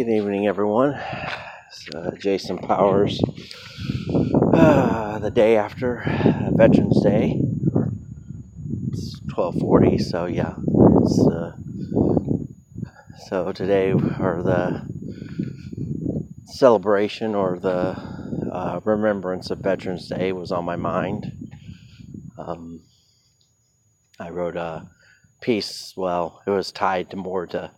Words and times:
Good 0.00 0.16
evening, 0.16 0.46
everyone. 0.46 0.94
Uh, 0.94 2.12
Jason 2.18 2.56
Powers. 2.56 3.20
Uh, 4.50 5.18
the 5.18 5.30
day 5.30 5.58
after 5.58 6.02
Veterans 6.56 7.02
Day. 7.02 7.38
It's 8.88 9.20
12:40, 9.26 10.00
so 10.00 10.24
yeah. 10.24 10.54
Uh, 11.30 11.52
so 13.28 13.52
today, 13.52 13.92
or 13.92 14.42
the 14.42 14.86
celebration 16.46 17.34
or 17.34 17.58
the 17.58 17.94
uh, 18.50 18.80
remembrance 18.82 19.50
of 19.50 19.58
Veterans 19.58 20.08
Day 20.08 20.32
was 20.32 20.50
on 20.50 20.64
my 20.64 20.76
mind. 20.76 21.50
Um, 22.38 22.80
I 24.18 24.30
wrote 24.30 24.56
a 24.56 24.88
piece. 25.42 25.92
Well, 25.94 26.40
it 26.46 26.50
was 26.50 26.72
tied 26.72 27.10
to 27.10 27.18
more 27.18 27.46
to 27.48 27.72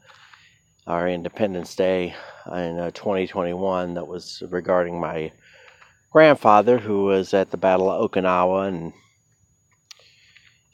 our 0.86 1.08
Independence 1.08 1.76
Day 1.76 2.14
in 2.46 2.78
uh, 2.78 2.90
2021 2.90 3.94
that 3.94 4.06
was 4.06 4.42
regarding 4.50 5.00
my 5.00 5.32
grandfather 6.10 6.78
who 6.78 7.04
was 7.04 7.32
at 7.34 7.50
the 7.50 7.56
Battle 7.56 7.90
of 7.90 8.10
Okinawa 8.10 8.68
and 8.68 8.92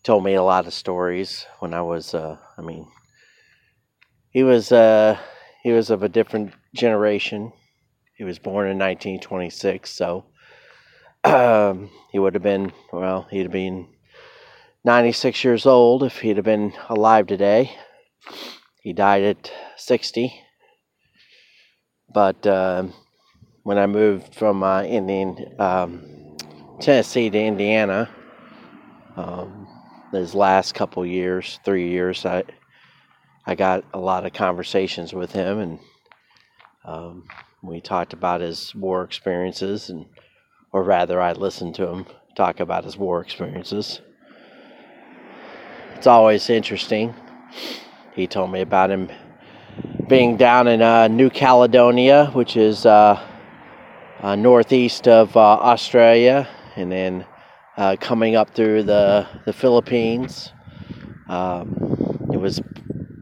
told 0.02 0.24
me 0.24 0.34
a 0.34 0.42
lot 0.42 0.66
of 0.66 0.72
stories 0.72 1.46
when 1.58 1.74
I 1.74 1.82
was 1.82 2.14
uh, 2.14 2.38
I 2.56 2.62
mean 2.62 2.88
he 4.30 4.42
was 4.42 4.72
uh, 4.72 5.18
he 5.62 5.72
was 5.72 5.90
of 5.90 6.02
a 6.02 6.08
different 6.08 6.52
generation. 6.74 7.52
He 8.16 8.24
was 8.24 8.38
born 8.38 8.68
in 8.68 8.78
1926, 8.78 9.90
so 9.90 10.24
um, 11.24 11.90
he 12.10 12.18
would 12.18 12.34
have 12.34 12.42
been 12.42 12.72
well, 12.92 13.26
he'd 13.30 13.42
have 13.42 13.52
been 13.52 13.88
96 14.84 15.44
years 15.44 15.66
old 15.66 16.02
if 16.02 16.20
he'd 16.20 16.36
have 16.36 16.44
been 16.44 16.72
alive 16.88 17.26
today. 17.26 17.76
He 18.82 18.92
died 18.92 19.22
at 19.22 19.52
60. 19.76 20.32
But 22.12 22.46
uh, 22.46 22.84
when 23.64 23.78
I 23.78 23.86
moved 23.86 24.34
from 24.34 24.62
uh, 24.62 24.82
Indian, 24.82 25.54
um, 25.58 26.36
Tennessee 26.80 27.28
to 27.28 27.38
Indiana, 27.38 28.08
um, 29.16 29.66
last 30.12 30.74
couple 30.74 31.04
years, 31.04 31.58
three 31.64 31.90
years, 31.90 32.24
I 32.24 32.44
I 33.46 33.54
got 33.54 33.84
a 33.94 33.98
lot 33.98 34.26
of 34.26 34.32
conversations 34.32 35.12
with 35.12 35.32
him, 35.32 35.58
and 35.58 35.78
um, 36.84 37.24
we 37.62 37.80
talked 37.80 38.12
about 38.12 38.40
his 38.40 38.74
war 38.74 39.02
experiences, 39.04 39.90
and 39.90 40.06
or 40.72 40.82
rather, 40.82 41.20
I 41.20 41.32
listened 41.32 41.74
to 41.76 41.88
him 41.88 42.06
talk 42.36 42.60
about 42.60 42.84
his 42.84 42.96
war 42.96 43.20
experiences. 43.20 44.00
It's 45.96 46.06
always 46.06 46.48
interesting 46.48 47.14
he 48.18 48.26
told 48.26 48.50
me 48.50 48.60
about 48.60 48.90
him 48.90 49.08
being 50.08 50.36
down 50.36 50.66
in 50.66 50.82
uh, 50.82 51.06
New 51.06 51.30
Caledonia, 51.30 52.30
which 52.32 52.56
is 52.56 52.84
uh, 52.84 53.24
uh, 54.20 54.34
northeast 54.34 55.06
of 55.06 55.36
uh, 55.36 55.40
Australia, 55.40 56.48
and 56.74 56.90
then 56.90 57.24
uh, 57.76 57.94
coming 58.00 58.34
up 58.34 58.50
through 58.50 58.82
the, 58.82 59.28
the 59.44 59.52
Philippines. 59.52 60.52
Um, 61.28 62.28
it 62.32 62.40
was 62.40 62.60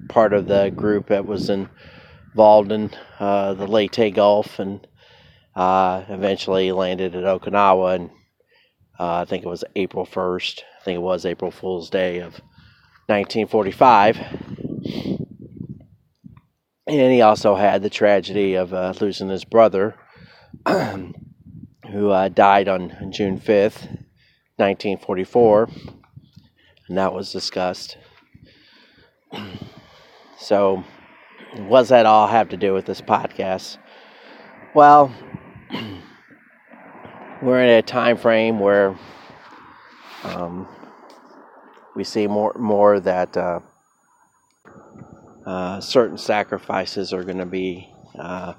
part 0.08 0.32
of 0.32 0.46
the 0.46 0.70
group 0.70 1.08
that 1.08 1.26
was 1.26 1.50
involved 1.50 2.72
in 2.72 2.90
uh, 3.20 3.52
the 3.52 3.66
Leyte 3.66 4.14
Gulf 4.14 4.58
and 4.58 4.86
eventually 5.54 6.72
landed 6.72 7.14
at 7.14 7.24
Okinawa. 7.24 7.96
And 7.96 8.10
I 8.98 9.26
think 9.26 9.44
it 9.44 9.48
was 9.48 9.62
April 9.74 10.06
1st. 10.06 10.62
I 10.80 10.84
think 10.84 10.96
it 10.96 11.02
was 11.02 11.26
April 11.26 11.50
Fool's 11.50 11.90
Day 11.90 12.20
of 12.20 12.40
1945 13.08 14.55
and 16.86 17.12
he 17.12 17.20
also 17.20 17.54
had 17.56 17.82
the 17.82 17.90
tragedy 17.90 18.54
of 18.54 18.72
uh, 18.72 18.92
losing 19.00 19.28
his 19.28 19.44
brother, 19.44 19.96
who 20.66 22.10
uh, 22.10 22.28
died 22.28 22.68
on 22.68 23.12
June 23.12 23.38
5th, 23.38 23.86
1944, 24.56 25.68
and 26.88 26.98
that 26.98 27.12
was 27.12 27.32
discussed. 27.32 27.96
So, 30.38 30.84
what 31.56 31.80
does 31.80 31.88
that 31.88 32.04
all 32.04 32.28
have 32.28 32.50
to 32.50 32.58
do 32.58 32.74
with 32.74 32.84
this 32.84 33.00
podcast? 33.00 33.78
Well, 34.74 35.10
we're 37.42 37.62
in 37.62 37.70
a 37.70 37.82
time 37.82 38.18
frame 38.18 38.60
where 38.60 38.96
um, 40.24 40.68
we 41.96 42.04
see 42.04 42.26
more 42.26 42.54
more 42.58 43.00
that. 43.00 43.34
Uh, 43.34 43.60
uh, 45.46 45.80
certain 45.80 46.18
sacrifices 46.18 47.12
are 47.12 47.22
going 47.22 47.38
to 47.38 47.46
be 47.46 47.88
uh, 48.18 48.54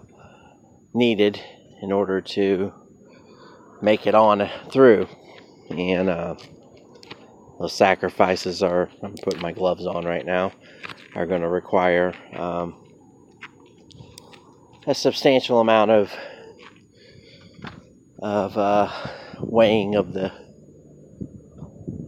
needed 0.94 1.40
in 1.82 1.92
order 1.92 2.22
to 2.22 2.74
make 3.82 4.08
it 4.08 4.16
on 4.16 4.50
through. 4.72 5.08
And 5.70 6.10
uh, 6.10 6.36
those 7.60 7.74
sacrifices 7.74 8.64
are, 8.64 8.90
I'm 9.04 9.16
putting 9.16 9.42
my 9.42 9.52
gloves 9.52 9.86
on 9.86 10.06
right 10.06 10.26
now, 10.26 10.54
are 11.14 11.26
going 11.26 11.42
to 11.42 11.50
require 11.50 12.14
um, 12.34 12.76
a 14.86 14.96
substantial 14.96 15.60
amount 15.60 15.92
of 15.92 16.14
of 18.20 18.58
uh, 18.58 18.90
weighing 19.40 19.94
of 19.94 20.14
the 20.14 20.32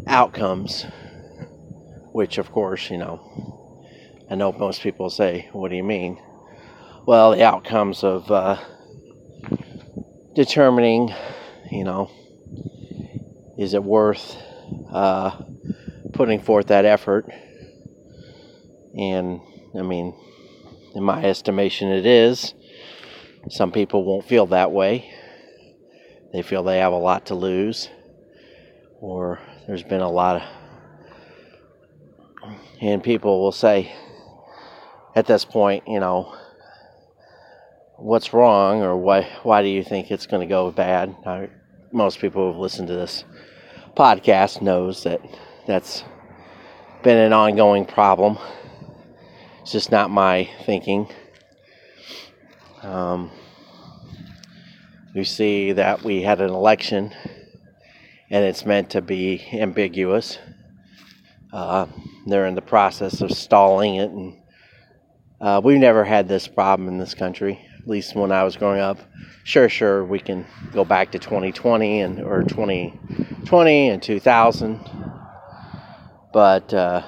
outcomes, 0.08 0.86
which 2.14 2.40
of 2.40 2.52
course, 2.52 2.90
you 2.90 2.98
know, 2.98 3.59
I 4.32 4.36
know 4.36 4.52
most 4.52 4.82
people 4.84 5.10
say, 5.10 5.50
What 5.54 5.70
do 5.70 5.76
you 5.76 5.84
mean? 5.84 6.22
Well, 7.08 7.32
the 7.32 7.44
outcomes 7.44 8.04
of 8.04 8.30
uh, 8.30 8.58
determining, 10.36 11.12
you 11.72 11.84
know, 11.84 12.12
is 13.58 13.74
it 13.74 13.84
worth 13.84 14.38
uh, 14.92 15.32
putting 16.14 16.42
forth 16.42 16.68
that 16.68 16.86
effort? 16.86 17.26
And 18.96 19.42
I 19.76 19.82
mean, 19.82 20.14
in 20.94 21.04
my 21.04 21.24
estimation, 21.24 21.90
it 21.90 22.06
is. 22.06 22.54
Some 23.50 23.72
people 23.72 24.04
won't 24.04 24.28
feel 24.28 24.46
that 24.48 24.72
way. 24.72 25.12
They 26.34 26.44
feel 26.44 26.62
they 26.62 26.78
have 26.78 26.94
a 26.94 26.98
lot 26.98 27.26
to 27.28 27.36
lose, 27.36 27.90
or 29.02 29.40
there's 29.66 29.82
been 29.82 30.02
a 30.02 30.10
lot 30.10 30.36
of. 30.36 30.44
And 32.82 33.04
people 33.04 33.42
will 33.42 33.52
say, 33.52 33.92
at 35.16 35.26
this 35.26 35.46
point, 35.46 35.88
you 35.88 36.00
know, 36.00 36.36
what's 37.98 38.34
wrong 38.34 38.82
or 38.82 38.96
why 38.96 39.24
why 39.44 39.62
do 39.62 39.68
you 39.68 39.84
think 39.84 40.12
it's 40.12 40.28
going 40.28 40.42
to 40.42 40.50
go 40.50 40.72
bad? 40.72 41.16
I, 41.26 41.50
most 41.92 42.20
people 42.20 42.52
who've 42.52 42.62
listened 42.62 42.88
to 42.88 42.96
this 42.96 43.24
podcast 43.96 44.62
knows 44.62 45.04
that 45.04 45.22
that's 45.68 46.04
been 47.04 47.18
an 47.18 47.34
ongoing 47.34 47.86
problem. 47.86 48.38
It's 49.62 49.72
just 49.72 49.92
not 49.92 50.10
my 50.10 50.50
thinking. 50.66 51.08
Um, 52.82 53.32
you 55.14 55.26
see 55.26 55.74
that 55.74 56.04
we 56.04 56.22
had 56.22 56.40
an 56.40 56.52
election 56.52 57.14
and 58.30 58.46
it's 58.46 58.66
meant 58.66 58.92
to 58.92 59.02
be 59.02 59.46
ambiguous. 59.52 60.38
Uh, 61.52 61.88
they're 62.28 62.46
in 62.46 62.56
the 62.56 62.62
process 62.62 63.22
of 63.22 63.32
stalling 63.32 63.96
it 63.96 64.12
and 64.12 64.39
uh, 65.42 65.62
we've 65.64 65.80
never 65.80 66.04
had 66.04 66.28
this 66.28 66.48
problem 66.48 66.88
in 66.88 66.98
this 66.98 67.14
country, 67.14 67.66
at 67.78 67.88
least 67.88 68.16
when 68.16 68.32
I 68.32 68.44
was 68.44 68.56
growing 68.58 68.82
up. 68.82 69.00
Sure, 69.44 69.70
sure, 69.70 70.04
we 70.04 70.20
can 70.20 70.46
go 70.74 70.84
back 70.84 71.12
to 71.12 71.20
2020 71.20 72.02
and 72.02 72.20
or 72.22 72.44
2020 72.44 73.90
and 73.90 74.04
2000, 74.04 74.80
but 76.34 76.74
uh, 76.74 77.02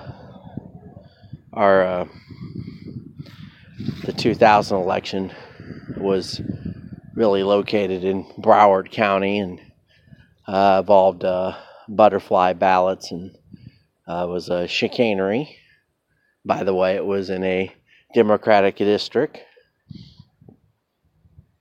our 1.54 1.84
uh, 1.84 2.06
the 4.06 4.14
2000 4.14 4.78
election 4.78 5.32
was 5.98 6.42
really 7.16 7.44
located 7.44 8.04
in 8.04 8.24
Broward 8.40 8.92
County 8.92 9.40
and 9.40 9.60
uh, 10.48 10.78
involved 10.80 11.24
uh, 11.24 11.54
butterfly 11.88 12.54
ballots 12.54 13.12
and 13.12 13.38
uh, 14.08 14.26
was 14.28 14.50
a 14.50 14.68
chicanery. 14.68 15.58
By 16.44 16.64
the 16.64 16.74
way, 16.74 16.96
it 16.96 17.06
was 17.06 17.30
in 17.30 17.44
a 17.44 17.72
Democratic 18.14 18.78
district. 18.78 19.40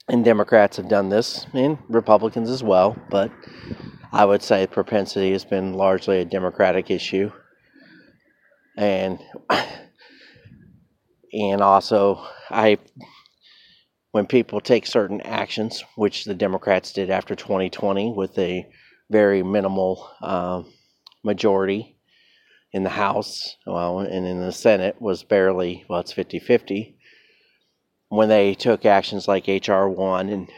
And 0.08 0.24
Democrats 0.24 0.76
have 0.76 0.88
done 0.88 1.08
this, 1.08 1.46
and 1.52 1.78
Republicans 1.88 2.50
as 2.50 2.64
well, 2.64 2.96
but 3.10 3.30
I 4.12 4.24
would 4.24 4.42
say 4.42 4.66
propensity 4.66 5.30
has 5.30 5.44
been 5.44 5.74
largely 5.74 6.18
a 6.18 6.24
Democratic 6.24 6.90
issue. 6.90 7.30
And 8.76 9.20
and 11.32 11.60
also 11.60 12.26
I 12.50 12.78
when 14.10 14.26
people 14.26 14.60
take 14.60 14.86
certain 14.86 15.20
actions, 15.20 15.84
which 15.94 16.24
the 16.24 16.34
Democrats 16.34 16.92
did 16.92 17.10
after 17.10 17.36
2020 17.36 18.12
with 18.16 18.36
a 18.38 18.66
very 19.10 19.42
minimal 19.44 20.10
uh, 20.20 20.62
majority, 21.22 21.96
in 22.72 22.84
the 22.84 22.90
House, 22.90 23.56
well, 23.66 24.00
and 24.00 24.26
in 24.26 24.40
the 24.40 24.52
Senate 24.52 25.00
was 25.00 25.24
barely, 25.24 25.84
well, 25.88 26.00
it's 26.00 26.12
50 26.12 26.38
50. 26.38 26.96
when 28.08 28.28
they 28.28 28.54
took 28.54 28.84
actions 28.84 29.26
like 29.26 29.46
HR 29.46 29.86
1 29.86 30.28
and 30.28 30.48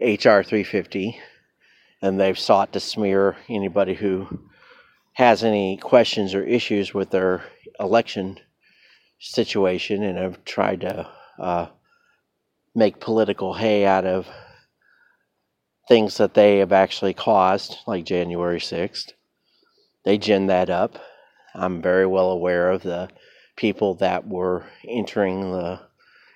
HR 0.00 0.42
350, 0.42 1.18
and 2.00 2.18
they've 2.18 2.38
sought 2.38 2.72
to 2.72 2.80
smear 2.80 3.36
anybody 3.48 3.94
who 3.94 4.48
has 5.14 5.42
any 5.42 5.76
questions 5.76 6.34
or 6.34 6.44
issues 6.44 6.94
with 6.94 7.10
their 7.10 7.42
election 7.80 8.38
situation 9.18 10.02
and 10.02 10.16
have 10.16 10.44
tried 10.44 10.80
to 10.80 11.08
uh, 11.38 11.66
make 12.74 13.00
political 13.00 13.54
hay 13.54 13.84
out 13.84 14.06
of 14.06 14.28
things 15.88 16.18
that 16.18 16.34
they 16.34 16.58
have 16.58 16.72
actually 16.72 17.14
caused, 17.14 17.78
like 17.86 18.04
January 18.04 18.60
6th. 18.60 19.12
They 20.04 20.18
gin 20.18 20.46
that 20.46 20.70
up. 20.70 20.98
I'm 21.58 21.82
very 21.82 22.06
well 22.06 22.30
aware 22.30 22.70
of 22.70 22.82
the 22.82 23.08
people 23.56 23.94
that 23.96 24.28
were 24.28 24.64
entering 24.86 25.50
the 25.50 25.80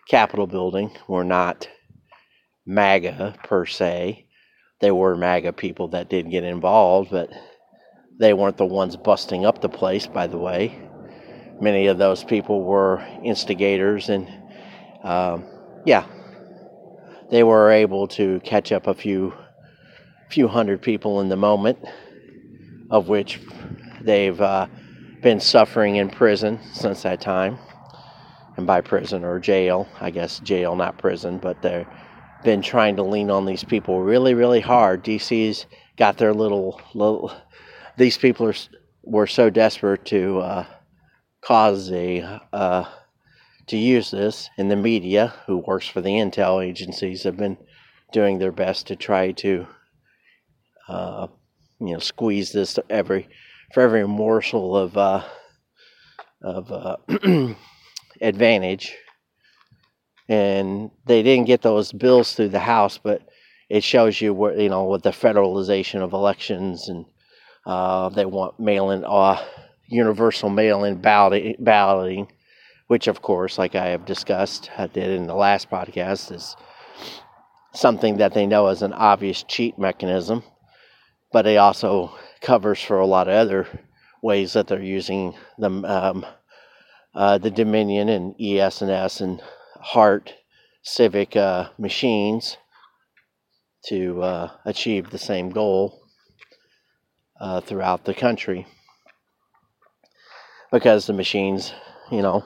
Capitol 0.08 0.48
building 0.48 0.90
were 1.06 1.22
not 1.22 1.68
MAGA 2.66 3.36
per 3.44 3.64
se. 3.64 4.26
They 4.80 4.90
were 4.90 5.16
MAGA 5.16 5.52
people 5.52 5.88
that 5.88 6.10
did 6.10 6.28
get 6.28 6.42
involved, 6.42 7.12
but 7.12 7.30
they 8.18 8.32
weren't 8.32 8.56
the 8.56 8.66
ones 8.66 8.96
busting 8.96 9.44
up 9.44 9.60
the 9.60 9.68
place, 9.68 10.08
by 10.08 10.26
the 10.26 10.38
way. 10.38 10.76
Many 11.60 11.86
of 11.86 11.98
those 11.98 12.24
people 12.24 12.64
were 12.64 13.00
instigators, 13.22 14.08
and 14.08 14.28
um, 15.04 15.44
yeah, 15.86 16.04
they 17.30 17.44
were 17.44 17.70
able 17.70 18.08
to 18.08 18.40
catch 18.40 18.72
up 18.72 18.88
a 18.88 18.94
few 18.94 19.32
few 20.30 20.48
hundred 20.48 20.82
people 20.82 21.20
in 21.20 21.28
the 21.28 21.36
moment, 21.36 21.78
of 22.90 23.08
which 23.08 23.38
they've 24.00 24.40
uh, 24.40 24.66
been 25.22 25.40
suffering 25.40 25.96
in 25.96 26.10
prison 26.10 26.58
since 26.72 27.02
that 27.02 27.20
time. 27.20 27.58
And 28.56 28.66
by 28.66 28.80
prison 28.80 29.24
or 29.24 29.38
jail, 29.38 29.88
I 30.00 30.10
guess 30.10 30.40
jail, 30.40 30.76
not 30.76 30.98
prison, 30.98 31.38
but 31.38 31.62
they've 31.62 31.86
been 32.44 32.60
trying 32.60 32.96
to 32.96 33.02
lean 33.02 33.30
on 33.30 33.46
these 33.46 33.64
people 33.64 34.00
really, 34.00 34.34
really 34.34 34.60
hard. 34.60 35.04
DC's 35.04 35.66
got 35.96 36.18
their 36.18 36.34
little, 36.34 36.80
little 36.92 37.32
these 37.96 38.18
people 38.18 38.48
are, 38.48 38.54
were 39.02 39.26
so 39.26 39.48
desperate 39.48 40.04
to 40.06 40.40
uh, 40.40 40.66
cause 41.40 41.90
a, 41.92 42.40
uh, 42.52 42.84
to 43.68 43.76
use 43.76 44.10
this, 44.10 44.50
and 44.58 44.70
the 44.70 44.76
media, 44.76 45.32
who 45.46 45.58
works 45.58 45.86
for 45.86 46.00
the 46.00 46.10
intel 46.10 46.64
agencies, 46.64 47.22
have 47.22 47.36
been 47.36 47.56
doing 48.12 48.38
their 48.38 48.52
best 48.52 48.88
to 48.88 48.96
try 48.96 49.32
to 49.32 49.66
uh, 50.88 51.28
you 51.80 51.92
know, 51.92 51.98
squeeze 51.98 52.52
this 52.52 52.78
every 52.90 53.28
for 53.72 53.80
every 53.80 54.06
morsel 54.06 54.76
of 54.76 54.96
uh, 54.96 55.24
of 56.42 56.70
uh, 56.70 56.96
advantage. 58.20 58.96
And 60.28 60.90
they 61.06 61.22
didn't 61.22 61.46
get 61.46 61.62
those 61.62 61.92
bills 61.92 62.34
through 62.34 62.50
the 62.50 62.58
House, 62.60 62.98
but 62.98 63.22
it 63.68 63.84
shows 63.84 64.20
you 64.20 64.32
what 64.34 64.58
you 64.58 64.68
know 64.68 64.84
with 64.84 65.02
the 65.02 65.10
federalization 65.10 66.02
of 66.02 66.12
elections, 66.12 66.88
and 66.88 67.04
uh, 67.66 68.08
they 68.10 68.24
want 68.24 68.58
mail-in, 68.60 69.04
uh, 69.04 69.42
universal 69.86 70.48
mail-in 70.48 71.00
balloting, 71.00 71.56
balloting, 71.58 72.28
which 72.88 73.08
of 73.08 73.22
course, 73.22 73.58
like 73.58 73.74
I 73.74 73.88
have 73.88 74.06
discussed, 74.06 74.70
I 74.78 74.86
did 74.86 75.10
in 75.10 75.26
the 75.26 75.34
last 75.34 75.70
podcast, 75.70 76.32
is 76.34 76.56
something 77.74 78.18
that 78.18 78.34
they 78.34 78.46
know 78.46 78.68
is 78.68 78.82
an 78.82 78.92
obvious 78.92 79.42
cheat 79.42 79.78
mechanism 79.78 80.42
but 81.32 81.42
they 81.42 81.56
also 81.56 82.12
covers 82.42 82.80
for 82.82 82.98
a 82.98 83.06
lot 83.06 83.28
of 83.28 83.34
other 83.34 83.66
ways 84.22 84.52
that 84.52 84.66
they're 84.66 84.82
using 84.82 85.34
the 85.58 85.68
um, 85.68 86.26
uh, 87.14 87.38
the 87.38 87.50
Dominion 87.50 88.08
and 88.08 88.34
ES&S 88.40 89.20
and 89.20 89.42
Hart 89.80 90.34
Civic 90.82 91.36
uh, 91.36 91.68
machines 91.78 92.56
to 93.86 94.22
uh, 94.22 94.50
achieve 94.64 95.10
the 95.10 95.18
same 95.18 95.50
goal 95.50 96.00
uh, 97.40 97.60
throughout 97.60 98.04
the 98.04 98.14
country 98.14 98.66
because 100.70 101.06
the 101.06 101.12
machines, 101.12 101.74
you 102.10 102.22
know, 102.22 102.42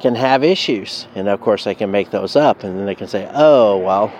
can 0.00 0.14
have 0.14 0.42
issues, 0.42 1.06
and 1.14 1.28
of 1.28 1.40
course 1.40 1.64
they 1.64 1.74
can 1.74 1.90
make 1.90 2.10
those 2.10 2.36
up, 2.36 2.64
and 2.64 2.78
then 2.78 2.86
they 2.86 2.94
can 2.94 3.08
say, 3.08 3.28
"Oh, 3.32 3.78
well, 3.78 4.12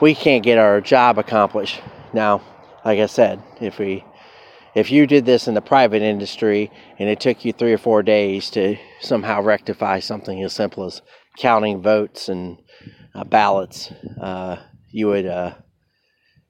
we 0.00 0.14
can't 0.14 0.42
get 0.42 0.58
our 0.58 0.80
job 0.80 1.18
accomplished 1.18 1.80
now." 2.12 2.42
like 2.86 3.00
I 3.00 3.06
said, 3.06 3.42
if 3.60 3.80
we 3.80 4.04
if 4.76 4.90
you 4.90 5.06
did 5.06 5.24
this 5.24 5.48
in 5.48 5.54
the 5.54 5.62
private 5.62 6.02
industry 6.02 6.70
and 6.98 7.08
it 7.08 7.18
took 7.18 7.46
you 7.46 7.52
three 7.52 7.72
or 7.72 7.78
four 7.78 8.02
days 8.02 8.50
to 8.50 8.76
somehow 9.00 9.40
rectify 9.40 9.98
something 10.00 10.42
as 10.42 10.52
simple 10.52 10.84
as 10.84 11.00
counting 11.38 11.80
votes 11.80 12.28
and 12.28 12.58
uh, 13.14 13.24
ballots, 13.24 13.90
uh, 14.20 14.56
you 14.90 15.06
would 15.06 15.24
uh, 15.24 15.54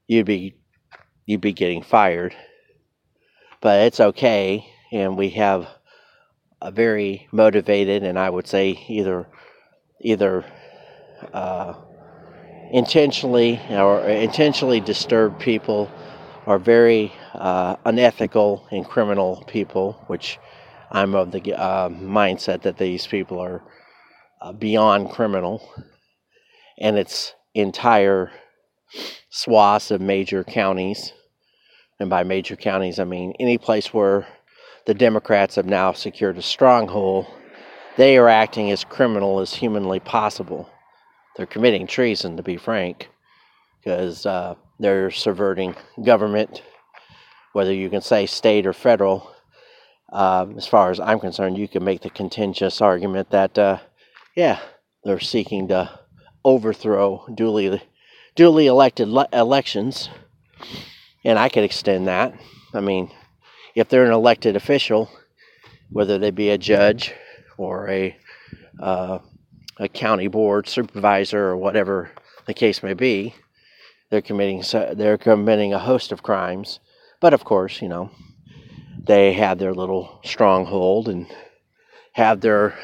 you'd 0.08 0.26
be 0.26 0.56
you'd 1.25 1.40
be 1.40 1.52
getting 1.52 1.82
fired. 1.82 2.34
But 3.61 3.87
it's 3.87 4.00
okay, 4.00 4.67
and 4.90 5.17
we 5.17 5.31
have 5.31 5.69
a 6.61 6.73
very 6.73 7.28
motivated 7.31 8.02
and 8.02 8.19
I 8.19 8.28
would 8.28 8.49
say 8.49 8.70
either 8.88 9.28
either 10.00 10.44
uh, 11.32 11.75
intentionally 12.73 13.61
or 13.70 14.00
intentionally 14.00 14.81
disturbed 14.81 15.38
people 15.38 15.88
are 16.46 16.58
very 16.58 17.12
uh, 17.34 17.76
unethical 17.84 18.66
and 18.70 18.87
criminal 18.87 19.44
people, 19.48 20.04
which 20.06 20.38
I'm 20.90 21.14
of 21.14 21.32
the 21.32 21.54
uh, 21.54 21.88
mindset 21.88 22.62
that 22.62 22.78
these 22.78 23.06
people 23.06 23.40
are 23.40 23.62
uh, 24.40 24.52
beyond 24.52 25.10
criminal, 25.10 25.60
and 26.78 26.96
it's 26.96 27.34
entire 27.54 28.31
swaths 29.28 29.90
of 29.90 30.00
major 30.00 30.44
counties. 30.44 31.12
And 31.98 32.10
by 32.10 32.22
major 32.22 32.56
counties, 32.56 32.99
I 32.99 33.04
mean 33.04 33.32
any 33.40 33.58
place 33.58 33.92
where 33.92 34.26
the 34.87 34.94
Democrats 34.94 35.56
have 35.56 35.66
now 35.66 35.92
secured 35.92 36.38
a 36.38 36.42
stronghold, 36.42 37.26
they 37.96 38.19
are 38.19 38.28
acting 38.28 38.70
as 38.70 38.84
criminal 38.84 39.40
as 39.40 39.54
humanly 39.54 39.99
possible. 39.99 40.70
They're 41.37 41.46
committing 41.46 41.87
treason, 41.87 42.37
to 42.37 42.42
be 42.42 42.56
frank, 42.56 43.08
because 43.87 44.27
uh, 44.27 44.56
they're 44.81 45.12
subverting 45.12 45.73
government, 46.05 46.61
whether 47.53 47.73
you 47.73 47.88
can 47.88 48.00
say 48.00 48.27
state 48.27 48.67
or 48.67 48.73
federal. 48.73 49.33
Uh, 50.12 50.44
as 50.56 50.67
far 50.67 50.91
as 50.91 50.99
I'm 50.99 51.21
concerned, 51.21 51.56
you 51.56 51.69
can 51.69 51.85
make 51.85 52.00
the 52.00 52.11
contentious 52.11 52.81
argument 52.81 53.31
that, 53.31 53.56
uh, 53.56 53.79
yeah, 54.35 54.59
they're 55.05 55.21
seeking 55.21 55.69
to 55.69 56.00
overthrow 56.45 57.28
duly, 57.33 57.81
duly 58.35 58.66
elected 58.66 59.07
le- 59.07 59.28
elections, 59.33 60.09
and 61.25 61.38
I 61.38 61.49
could 61.49 61.62
extend 61.62 62.09
that. 62.09 62.35
I 62.75 62.81
mean, 62.81 63.12
if 63.76 63.88
they're 63.88 64.05
an 64.05 64.12
elected 64.12 64.57
official, 64.57 65.09
whether 65.90 66.19
they 66.19 66.33
be 66.33 66.50
a 66.50 66.59
judge 66.59 67.14
or 67.57 67.88
a 67.88 68.16
uh, 68.81 69.21
a 69.78 69.88
county 69.88 70.26
board 70.26 70.69
supervisor 70.69 71.50
or 71.50 71.57
whatever 71.57 72.11
the 72.47 72.55
case 72.55 72.83
may 72.83 72.95
be, 72.95 73.35
they're 74.10 74.22
committing 74.22 74.62
they're 74.94 75.18
committing 75.18 75.72
a 75.72 75.78
host 75.78 76.12
of 76.12 76.22
crimes. 76.22 76.80
But 77.20 77.34
of 77.34 77.44
course, 77.44 77.80
you 77.80 77.88
know, 77.88 78.10
they 79.06 79.32
have 79.32 79.58
their 79.58 79.75
little 79.75 80.20
stronghold 80.25 81.08
and 81.08 81.26
have 82.12 82.40
their 82.40 82.75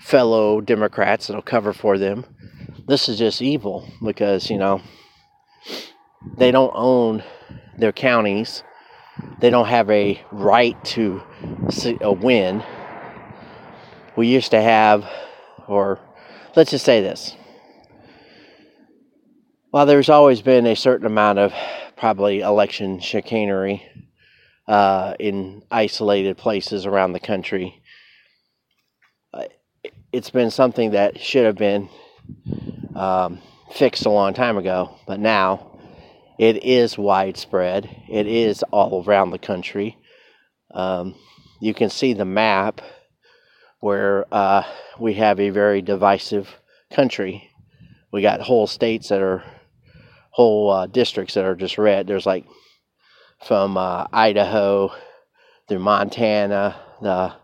fellow 0.00 0.60
Democrats 0.60 1.26
that'll 1.26 1.42
cover 1.42 1.72
for 1.72 1.98
them. 1.98 2.24
This 2.86 3.08
is 3.08 3.18
just 3.18 3.40
evil 3.40 3.88
because, 4.04 4.50
you 4.50 4.58
know, 4.58 4.82
they 6.36 6.50
don't 6.50 6.72
own 6.74 7.22
their 7.78 7.92
counties. 7.92 8.62
They 9.40 9.50
don't 9.50 9.68
have 9.68 9.90
a 9.90 10.20
right 10.32 10.82
to 10.86 11.22
a 12.00 12.12
win. 12.12 12.62
We 14.16 14.26
used 14.28 14.50
to 14.50 14.60
have, 14.60 15.08
or 15.66 15.98
let's 16.56 16.70
just 16.70 16.84
say 16.84 17.00
this 17.00 17.36
while 19.74 19.86
there's 19.86 20.08
always 20.08 20.40
been 20.40 20.66
a 20.66 20.76
certain 20.76 21.04
amount 21.04 21.36
of 21.36 21.52
probably 21.96 22.42
election 22.42 23.00
chicanery 23.00 23.82
uh, 24.68 25.14
in 25.18 25.64
isolated 25.68 26.36
places 26.36 26.86
around 26.86 27.12
the 27.12 27.18
country, 27.18 27.82
uh, 29.32 29.46
it's 30.12 30.30
been 30.30 30.52
something 30.52 30.92
that 30.92 31.18
should 31.18 31.44
have 31.44 31.56
been 31.56 31.88
um, 32.94 33.40
fixed 33.72 34.06
a 34.06 34.10
long 34.10 34.32
time 34.32 34.56
ago, 34.58 34.96
but 35.08 35.18
now 35.18 35.76
it 36.38 36.62
is 36.62 36.96
widespread. 36.96 37.90
It 38.08 38.28
is 38.28 38.62
all 38.70 39.04
around 39.04 39.30
the 39.30 39.40
country. 39.40 39.98
Um, 40.72 41.16
you 41.60 41.74
can 41.74 41.90
see 41.90 42.12
the 42.12 42.24
map 42.24 42.80
where 43.80 44.24
uh, 44.32 44.62
we 45.00 45.14
have 45.14 45.40
a 45.40 45.50
very 45.50 45.82
divisive 45.82 46.48
country. 46.92 47.50
We 48.12 48.22
got 48.22 48.40
whole 48.40 48.68
states 48.68 49.08
that 49.08 49.20
are 49.20 49.42
whole 50.34 50.70
uh, 50.70 50.86
districts 50.86 51.34
that 51.34 51.44
are 51.44 51.54
just 51.54 51.78
red. 51.78 52.06
There's 52.06 52.26
like 52.26 52.44
from 53.46 53.76
uh, 53.76 54.06
Idaho 54.12 54.92
through 55.68 55.78
Montana, 55.78 56.76
the 57.00 57.34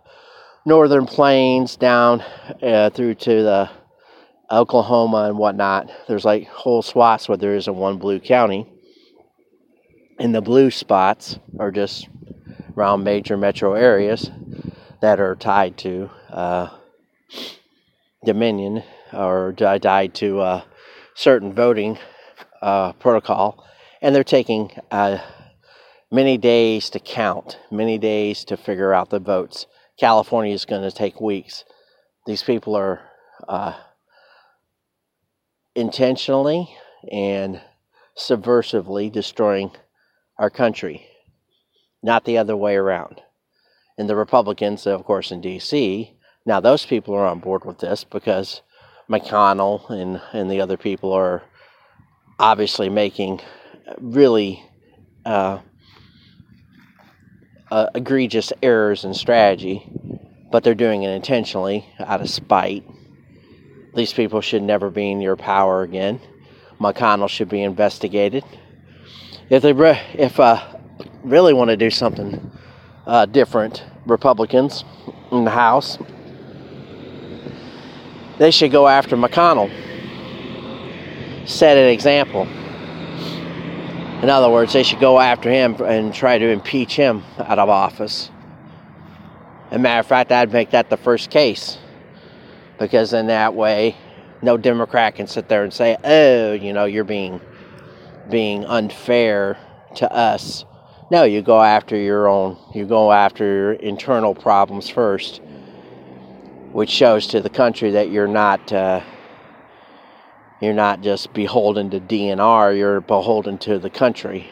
northern 0.67 1.07
plains 1.07 1.77
down 1.77 2.23
uh, 2.63 2.91
through 2.91 3.15
to 3.15 3.43
the 3.43 3.71
Oklahoma 4.51 5.29
and 5.29 5.39
whatnot, 5.39 5.91
there's 6.09 6.25
like 6.25 6.49
whole 6.49 6.83
swaths 6.83 7.29
where 7.29 7.39
there 7.39 7.55
isn't 7.55 7.77
one 7.77 7.99
blue 7.99 8.19
county. 8.19 8.67
And 10.19 10.35
the 10.35 10.41
blue 10.43 10.71
spots 10.71 11.39
are 11.59 11.71
just 11.71 12.09
around 12.77 13.05
major 13.05 13.37
metro 13.37 13.75
areas 13.75 14.31
that 15.01 15.21
are 15.21 15.37
tied 15.37 15.79
to 15.79 16.11
uh, 16.29 16.69
Dominion 18.25 18.83
or 19.13 19.55
tied 19.57 20.15
to 20.15 20.41
uh, 20.41 20.63
certain 21.15 21.53
voting 21.53 21.99
uh, 22.63 22.93
protocol. 22.95 23.65
And 24.03 24.15
they're 24.15 24.25
taking 24.25 24.71
uh, 24.91 25.19
many 26.11 26.39
days 26.39 26.91
to 26.91 27.01
count, 27.01 27.59
many 27.71 27.99
days 27.99 28.45
to 28.45 28.57
figure 28.57 28.95
out 28.95 29.11
the 29.11 29.21
votes. 29.21 29.67
California 29.99 30.55
is 30.55 30.65
going 30.65 30.83
to 30.83 30.91
take 30.91 31.21
weeks. 31.21 31.65
These 32.27 32.43
people 32.43 32.75
are 32.75 33.01
uh, 33.49 33.75
intentionally 35.75 36.75
and 37.11 37.61
subversively 38.17 39.11
destroying 39.11 39.71
our 40.39 40.51
country, 40.51 41.07
not 42.03 42.25
the 42.25 42.39
other 42.39 42.57
way 42.57 42.77
around. 42.77 43.21
And 43.99 44.09
the 44.09 44.17
Republicans, 44.17 44.87
of 44.87 45.05
course, 45.05 45.31
in 45.31 45.41
D.C., 45.41 46.17
now 46.47 46.61
those 46.61 46.87
people 46.87 47.15
are 47.15 47.27
on 47.27 47.41
board 47.41 47.65
with 47.67 47.79
this 47.79 48.05
because 48.05 48.63
McConnell 49.11 49.91
and, 49.91 50.21
and 50.33 50.51
the 50.51 50.61
other 50.61 50.79
people 50.79 51.13
are 51.13 51.43
obviously 52.41 52.89
making 52.89 53.39
really 53.99 54.65
uh, 55.27 55.59
uh, 57.71 57.87
egregious 57.95 58.51
errors 58.63 59.05
in 59.05 59.13
strategy, 59.13 59.87
but 60.51 60.65
they're 60.65 60.75
doing 60.75 61.03
it 61.03 61.11
intentionally 61.11 61.87
out 61.99 62.23
of 62.23 62.31
spite. 62.31 62.83
These 63.95 64.15
people 64.15 64.41
should 64.41 64.63
never 64.63 64.89
be 64.89 65.11
in 65.11 65.21
your 65.21 65.37
power 65.37 65.83
again. 65.83 66.19
McConnell 66.81 67.29
should 67.29 67.51
be 67.51 67.63
investigated. 67.63 68.43
If 69.51 69.63
they 69.63 69.75
re- 69.75 70.01
if 70.15 70.41
uh, 70.41 70.65
really 71.23 71.53
want 71.53 71.69
to 71.69 71.77
do 71.77 71.91
something 71.91 72.51
uh, 73.07 73.27
different, 73.27 73.85
Republicans 74.07 74.83
in 75.31 75.45
the 75.45 75.51
House, 75.51 75.99
they 78.39 78.51
should 78.51 78.73
go 78.73 78.89
after 78.89 79.15
McConnell. 79.15 79.71
Set 81.51 81.77
an 81.77 81.89
example. 81.89 82.43
In 84.23 84.31
other 84.31 84.49
words, 84.49 84.73
they 84.73 84.85
should 84.85 85.01
go 85.01 85.19
after 85.19 85.51
him 85.51 85.75
and 85.83 86.15
try 86.15 86.39
to 86.39 86.49
impeach 86.49 86.95
him 86.95 87.25
out 87.39 87.59
of 87.59 87.69
office. 87.69 88.31
As 89.71 89.77
a 89.77 89.79
matter 89.81 89.99
of 89.99 90.07
fact, 90.07 90.31
I'd 90.31 90.53
make 90.53 90.71
that 90.71 90.91
the 90.91 90.97
first 90.97 91.29
case. 91.29 91.77
Because 92.79 93.13
in 93.13 93.27
that 93.27 93.55
way, 93.55 93.97
no 94.43 94.57
Democrat 94.57 95.17
can 95.17 95.27
sit 95.27 95.49
there 95.49 95.65
and 95.65 95.73
say, 95.73 95.97
oh, 96.05 96.53
you 96.53 96.73
know, 96.73 96.85
you're 96.85 97.03
being 97.03 97.41
being 98.31 98.65
unfair 98.65 99.59
to 99.97 100.11
us. 100.11 100.65
No, 101.11 101.25
you 101.25 101.43
go 101.43 101.61
after 101.61 101.97
your 101.97 102.29
own, 102.29 102.59
you 102.73 102.87
go 102.87 103.11
after 103.11 103.45
your 103.45 103.73
internal 103.73 104.37
problems 104.37 104.89
first, 104.89 105.41
which 106.71 106.91
shows 106.91 107.27
to 107.27 107.41
the 107.41 107.51
country 107.51 107.91
that 107.91 108.11
you're 108.11 108.29
not 108.29 108.73
uh, 108.73 109.01
you're 110.61 110.75
not 110.75 111.01
just 111.01 111.33
beholden 111.33 111.91
to 111.91 112.01
DNR, 112.01 112.77
you're 112.77 113.01
beholden 113.01 113.59
to 113.59 113.79
the 113.79 113.91
country, 113.91 114.49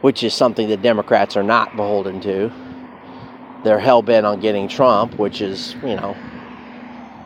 which 0.00 0.22
is 0.22 0.32
something 0.32 0.68
the 0.68 0.76
Democrats 0.76 1.36
are 1.36 1.42
not 1.42 1.76
beholden 1.76 2.20
to. 2.22 2.50
They're 3.62 3.78
hell 3.78 4.00
bent 4.00 4.24
on 4.24 4.40
getting 4.40 4.68
Trump, 4.68 5.18
which 5.18 5.42
is, 5.42 5.74
you 5.82 5.96
know, 5.96 6.16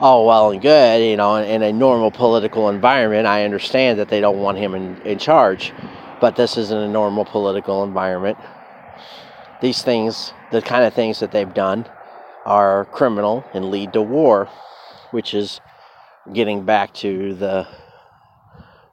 all 0.00 0.26
well 0.26 0.50
and 0.50 0.60
good. 0.60 1.08
You 1.08 1.16
know, 1.16 1.36
in 1.36 1.62
a 1.62 1.72
normal 1.72 2.10
political 2.10 2.68
environment, 2.68 3.26
I 3.28 3.44
understand 3.44 4.00
that 4.00 4.08
they 4.08 4.20
don't 4.20 4.38
want 4.38 4.58
him 4.58 4.74
in, 4.74 5.00
in 5.02 5.18
charge, 5.18 5.72
but 6.20 6.34
this 6.34 6.56
isn't 6.56 6.76
a 6.76 6.88
normal 6.88 7.24
political 7.24 7.84
environment. 7.84 8.36
These 9.60 9.82
things, 9.82 10.32
the 10.50 10.60
kind 10.60 10.84
of 10.84 10.92
things 10.92 11.20
that 11.20 11.30
they've 11.30 11.54
done, 11.54 11.86
are 12.44 12.86
criminal 12.86 13.44
and 13.54 13.70
lead 13.70 13.92
to 13.92 14.02
war, 14.02 14.48
which 15.12 15.32
is 15.32 15.60
getting 16.32 16.64
back 16.64 16.94
to 16.94 17.34
the 17.34 17.66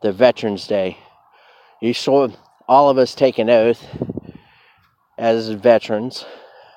the 0.01 0.11
Veterans 0.11 0.67
Day. 0.67 0.97
You 1.81 1.93
saw 1.93 2.27
all 2.67 2.89
of 2.89 2.97
us 2.97 3.15
take 3.15 3.38
an 3.38 3.50
oath 3.50 3.85
as 5.17 5.50
veterans 5.50 6.25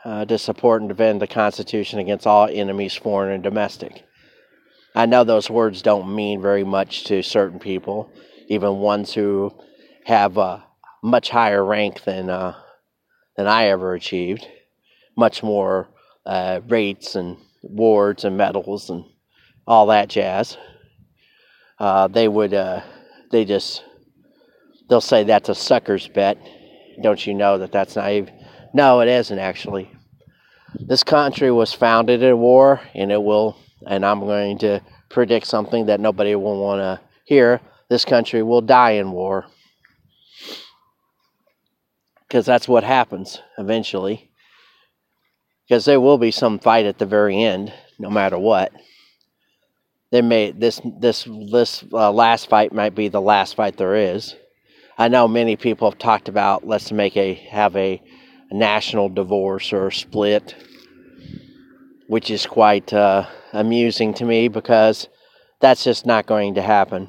uh, 0.05 0.25
to 0.27 0.39
support 0.39 0.83
and 0.83 0.89
defend 0.89 1.21
the 1.21 1.27
Constitution 1.27 1.99
against 1.99 2.27
all 2.27 2.49
enemies, 2.51 2.95
foreign 2.95 3.33
and 3.33 3.43
domestic. 3.43 4.05
I 4.95 5.07
know 5.07 5.25
those 5.25 5.51
words 5.51 5.83
don't 5.83 6.15
mean 6.15 6.41
very 6.41 6.65
much 6.65 7.05
to 7.05 7.23
certain 7.23 7.59
people, 7.59 8.13
even 8.49 8.79
ones 8.79 9.13
who 9.13 9.53
have 10.05 10.37
a 10.37 10.65
much 11.03 11.31
higher 11.31 11.65
rank 11.65 12.05
than 12.05 12.31
uh, 12.31 12.55
than 13.37 13.49
I 13.49 13.67
ever 13.69 13.95
achieved, 13.95 14.47
much 15.17 15.43
more 15.43 15.89
uh, 16.25 16.61
rates 16.69 17.17
and 17.17 17.39
awards 17.65 18.25
and 18.25 18.37
medals 18.37 18.91
and 18.91 19.05
all 19.67 19.87
that 19.87 20.09
jazz. 20.09 20.57
Uh, 21.79 22.09
they 22.09 22.29
would, 22.29 22.55
uh, 22.55 22.83
they 23.31 23.45
just, 23.45 23.85
they'll 24.89 25.01
say 25.01 25.25
that's 25.25 25.49
a 25.49 25.55
sucker's 25.55 26.09
bet. 26.09 26.39
Don't 27.03 27.27
you 27.27 27.35
know 27.35 27.59
that 27.59 27.73
that's 27.73 27.97
naive? 27.97 28.31
No, 28.73 29.01
it 29.01 29.09
isn't 29.09 29.39
actually. 29.39 29.91
This 30.75 31.05
country 31.05 31.51
was 31.51 31.73
founded 31.73 32.23
in 32.23 32.39
war, 32.39 32.81
and 32.95 33.13
it 33.13 33.23
will, 33.23 33.57
and 33.87 34.05
I'm 34.05 34.21
going 34.21 34.59
to 34.59 34.81
predict 35.09 35.47
something 35.47 35.87
that 35.87 36.01
nobody 36.01 36.35
will 36.35 36.61
want 36.61 36.81
to 36.81 37.01
hear. 37.25 37.61
This 37.89 38.05
country 38.05 38.43
will 38.43 38.61
die 38.61 38.93
in 38.93 39.13
war. 39.13 39.47
Because 42.27 42.47
that's 42.47 42.67
what 42.67 42.83
happens 42.83 43.41
eventually. 43.59 44.31
Because 45.67 45.85
there 45.85 46.01
will 46.01 46.19
be 46.19 46.33
some 46.33 46.59
fight 46.59 46.87
at 46.87 46.99
the 46.99 47.07
very 47.07 47.41
end, 47.43 47.73
no 47.99 48.11
matter 48.11 48.39
what 48.39 48.73
may 50.23 50.53
this 50.53 50.81
this 51.01 51.27
this 51.51 51.85
uh, 51.93 52.13
last 52.13 52.49
fight 52.49 52.73
might 52.73 52.95
be 52.95 53.09
the 53.09 53.21
last 53.21 53.57
fight 53.57 53.77
there 53.77 53.95
is. 53.95 54.37
I 54.97 55.09
know 55.09 55.27
many 55.27 55.57
people 55.57 55.91
have 55.91 55.99
talked 55.99 56.29
about 56.29 56.67
let's 56.67 56.93
make 56.93 57.17
a 57.17 57.35
have 57.51 57.75
a, 57.77 58.01
a 58.51 58.55
national 58.55 59.09
divorce 59.09 59.73
or 59.73 59.91
split, 59.91 60.55
which 62.07 62.31
is 62.31 62.47
quite 62.47 62.93
uh, 62.93 63.27
amusing 63.53 64.15
to 64.15 64.25
me 64.25 64.49
because 64.49 65.09
that's 65.61 65.83
just 65.83 66.07
not 66.07 66.27
going 66.27 66.55
to 66.55 66.63
happen 66.63 67.09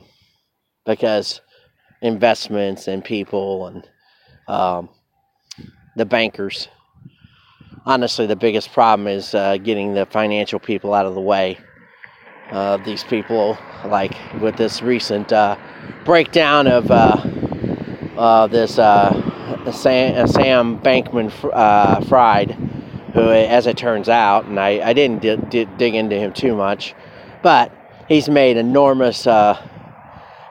because 0.85 1.41
investments 2.01 2.87
and 2.87 3.03
people 3.03 3.67
and 3.67 3.89
um, 4.47 4.89
the 5.95 6.05
bankers. 6.05 6.69
Honestly, 7.85 8.25
the 8.25 8.35
biggest 8.35 8.71
problem 8.73 9.07
is 9.07 9.35
uh, 9.35 9.57
getting 9.57 9.93
the 9.93 10.07
financial 10.07 10.57
people 10.57 10.93
out 10.93 11.05
of 11.05 11.13
the 11.13 11.21
way 11.21 11.59
uh, 12.51 12.77
these 12.77 13.03
people, 13.03 13.57
like 13.85 14.15
with 14.39 14.55
this 14.55 14.81
recent 14.81 15.31
uh, 15.33 15.57
breakdown 16.03 16.67
of 16.67 16.89
uh, 16.91 17.17
uh 18.17 18.47
this 18.47 18.77
uh, 18.77 19.71
Sam, 19.71 20.23
uh, 20.23 20.27
Sam, 20.27 20.79
Bankman 20.79 21.31
Fried, 22.07 22.51
who, 23.13 23.29
as 23.29 23.67
it 23.67 23.77
turns 23.77 24.09
out, 24.09 24.45
and 24.45 24.59
I, 24.59 24.89
I 24.89 24.93
didn't 24.93 25.21
di- 25.21 25.35
di- 25.35 25.77
dig 25.77 25.95
into 25.95 26.15
him 26.15 26.33
too 26.33 26.55
much, 26.55 26.93
but 27.41 27.71
he's 28.07 28.29
made 28.29 28.57
enormous 28.57 29.27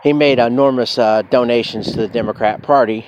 he 0.03 0.13
made 0.13 0.39
enormous 0.39 0.97
donations 0.97 1.93
to 1.93 1.97
the 1.97 2.09
Democrat 2.09 2.63
Party. 2.63 3.07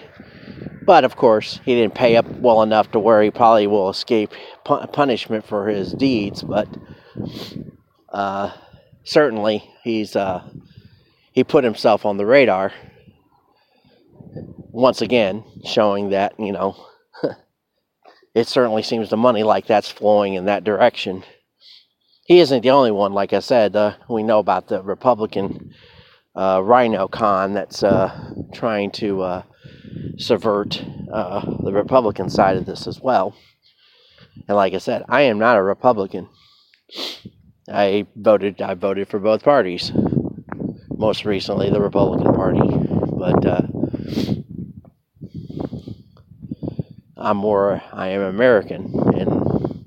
But 0.86 1.04
of 1.04 1.16
course, 1.16 1.60
he 1.64 1.74
didn't 1.74 1.94
pay 1.94 2.16
up 2.16 2.26
well 2.38 2.62
enough 2.62 2.92
to 2.92 3.00
where 3.00 3.20
he 3.20 3.30
probably 3.30 3.66
will 3.66 3.90
escape 3.90 4.30
pu- 4.64 4.86
punishment 4.86 5.44
for 5.44 5.66
his 5.66 5.92
deeds. 5.92 6.42
But 6.42 6.68
uh, 8.08 8.52
certainly 9.06 9.64
he's 9.82 10.14
uh, 10.14 10.46
he 11.32 11.42
put 11.42 11.64
himself 11.64 12.04
on 12.04 12.18
the 12.18 12.26
radar 12.26 12.72
once 14.70 15.00
again, 15.00 15.42
showing 15.64 16.10
that 16.10 16.38
you 16.38 16.52
know 16.52 16.76
it 18.34 18.46
certainly 18.46 18.82
seems 18.82 19.08
the 19.08 19.16
money 19.16 19.42
like 19.42 19.66
that's 19.66 19.90
flowing 19.90 20.34
in 20.34 20.44
that 20.44 20.64
direction. 20.64 21.24
He 22.26 22.40
isn't 22.40 22.62
the 22.62 22.70
only 22.70 22.90
one, 22.90 23.12
like 23.12 23.32
I 23.32 23.38
said. 23.38 23.76
Uh, 23.76 23.94
we 24.10 24.24
know 24.24 24.40
about 24.40 24.68
the 24.68 24.82
Republican 24.82 25.72
uh, 26.34 26.60
Rhino 26.62 27.06
Con 27.08 27.54
that's 27.54 27.82
uh, 27.82 28.34
trying 28.52 28.90
to 28.92 29.22
uh, 29.22 29.42
subvert 30.18 30.84
uh, 31.12 31.40
the 31.62 31.72
Republican 31.72 32.28
side 32.28 32.56
of 32.56 32.66
this 32.66 32.86
as 32.88 33.00
well. 33.00 33.34
And 34.48 34.56
like 34.56 34.74
I 34.74 34.78
said, 34.78 35.04
I 35.08 35.22
am 35.22 35.38
not 35.38 35.56
a 35.56 35.62
Republican. 35.62 36.28
I 37.68 38.06
voted. 38.14 38.62
I 38.62 38.74
voted 38.74 39.08
for 39.08 39.18
both 39.18 39.42
parties. 39.42 39.90
Most 40.96 41.24
recently, 41.24 41.68
the 41.68 41.80
Republican 41.80 42.32
Party, 42.32 42.60
but 42.62 43.44
uh, 43.44 43.62
I'm 47.16 47.36
more. 47.36 47.82
I 47.92 48.08
am 48.08 48.22
American, 48.22 48.92
and 49.14 49.84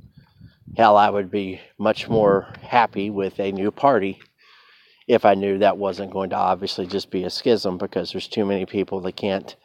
hell, 0.76 0.98
I 0.98 1.10
would 1.10 1.32
be 1.32 1.62
much 1.78 2.10
more 2.10 2.54
happy 2.62 3.10
with 3.10 3.40
a 3.40 3.52
new 3.52 3.72
party 3.72 4.20
if 5.08 5.26
I 5.26 5.34
knew 5.34 5.58
that 5.58 5.78
wasn't 5.78 6.12
going 6.12 6.30
to 6.32 6.36
obviously 6.36 6.86
just 6.86 7.10
be 7.10 7.24
a 7.24 7.30
schism 7.30 7.78
because 7.78 8.12
there's 8.12 8.28
too 8.28 8.46
many 8.46 8.66
people 8.66 9.00
that 9.02 9.16
can't 9.16 9.56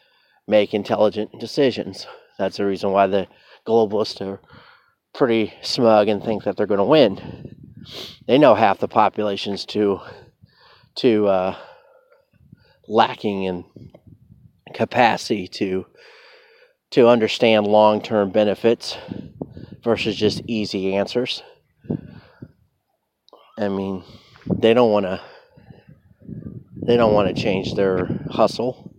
make 0.47 0.73
intelligent 0.73 1.39
decisions. 1.41 2.07
That's 2.39 2.57
the 2.59 2.65
reason 2.65 2.93
why 2.93 3.09
the 3.09 3.27
globalists 3.67 4.21
are 4.21 4.41
pretty 5.13 5.53
smug 5.63 6.09
and 6.09 6.23
think 6.23 6.45
that 6.45 6.57
they're 6.57 6.67
going 6.67 6.79
to 6.79 6.85
win. 6.85 7.64
They 8.27 8.39
know 8.39 8.55
half 8.55 8.79
the 8.79 8.89
population's 8.89 9.65
too 9.65 10.01
too 10.95 11.27
uh, 11.27 11.57
lacking 12.89 13.45
in 13.45 13.65
capacity 14.73 15.49
to 15.49 15.87
to 16.91 17.09
understand 17.09 17.67
long-term 17.67 18.31
benefits 18.31 18.97
versus 19.83 20.15
just 20.17 20.43
easy 20.47 20.95
answers. 20.95 21.43
I 23.59 23.69
mean, 23.69 24.05
they 24.47 24.75
don't 24.75 24.93
want 24.93 25.07
to 25.07 25.21
they 26.87 26.97
don't 26.97 27.15
want 27.15 27.35
to 27.35 27.43
change 27.43 27.75
their 27.75 28.07
hustle. 28.31 28.95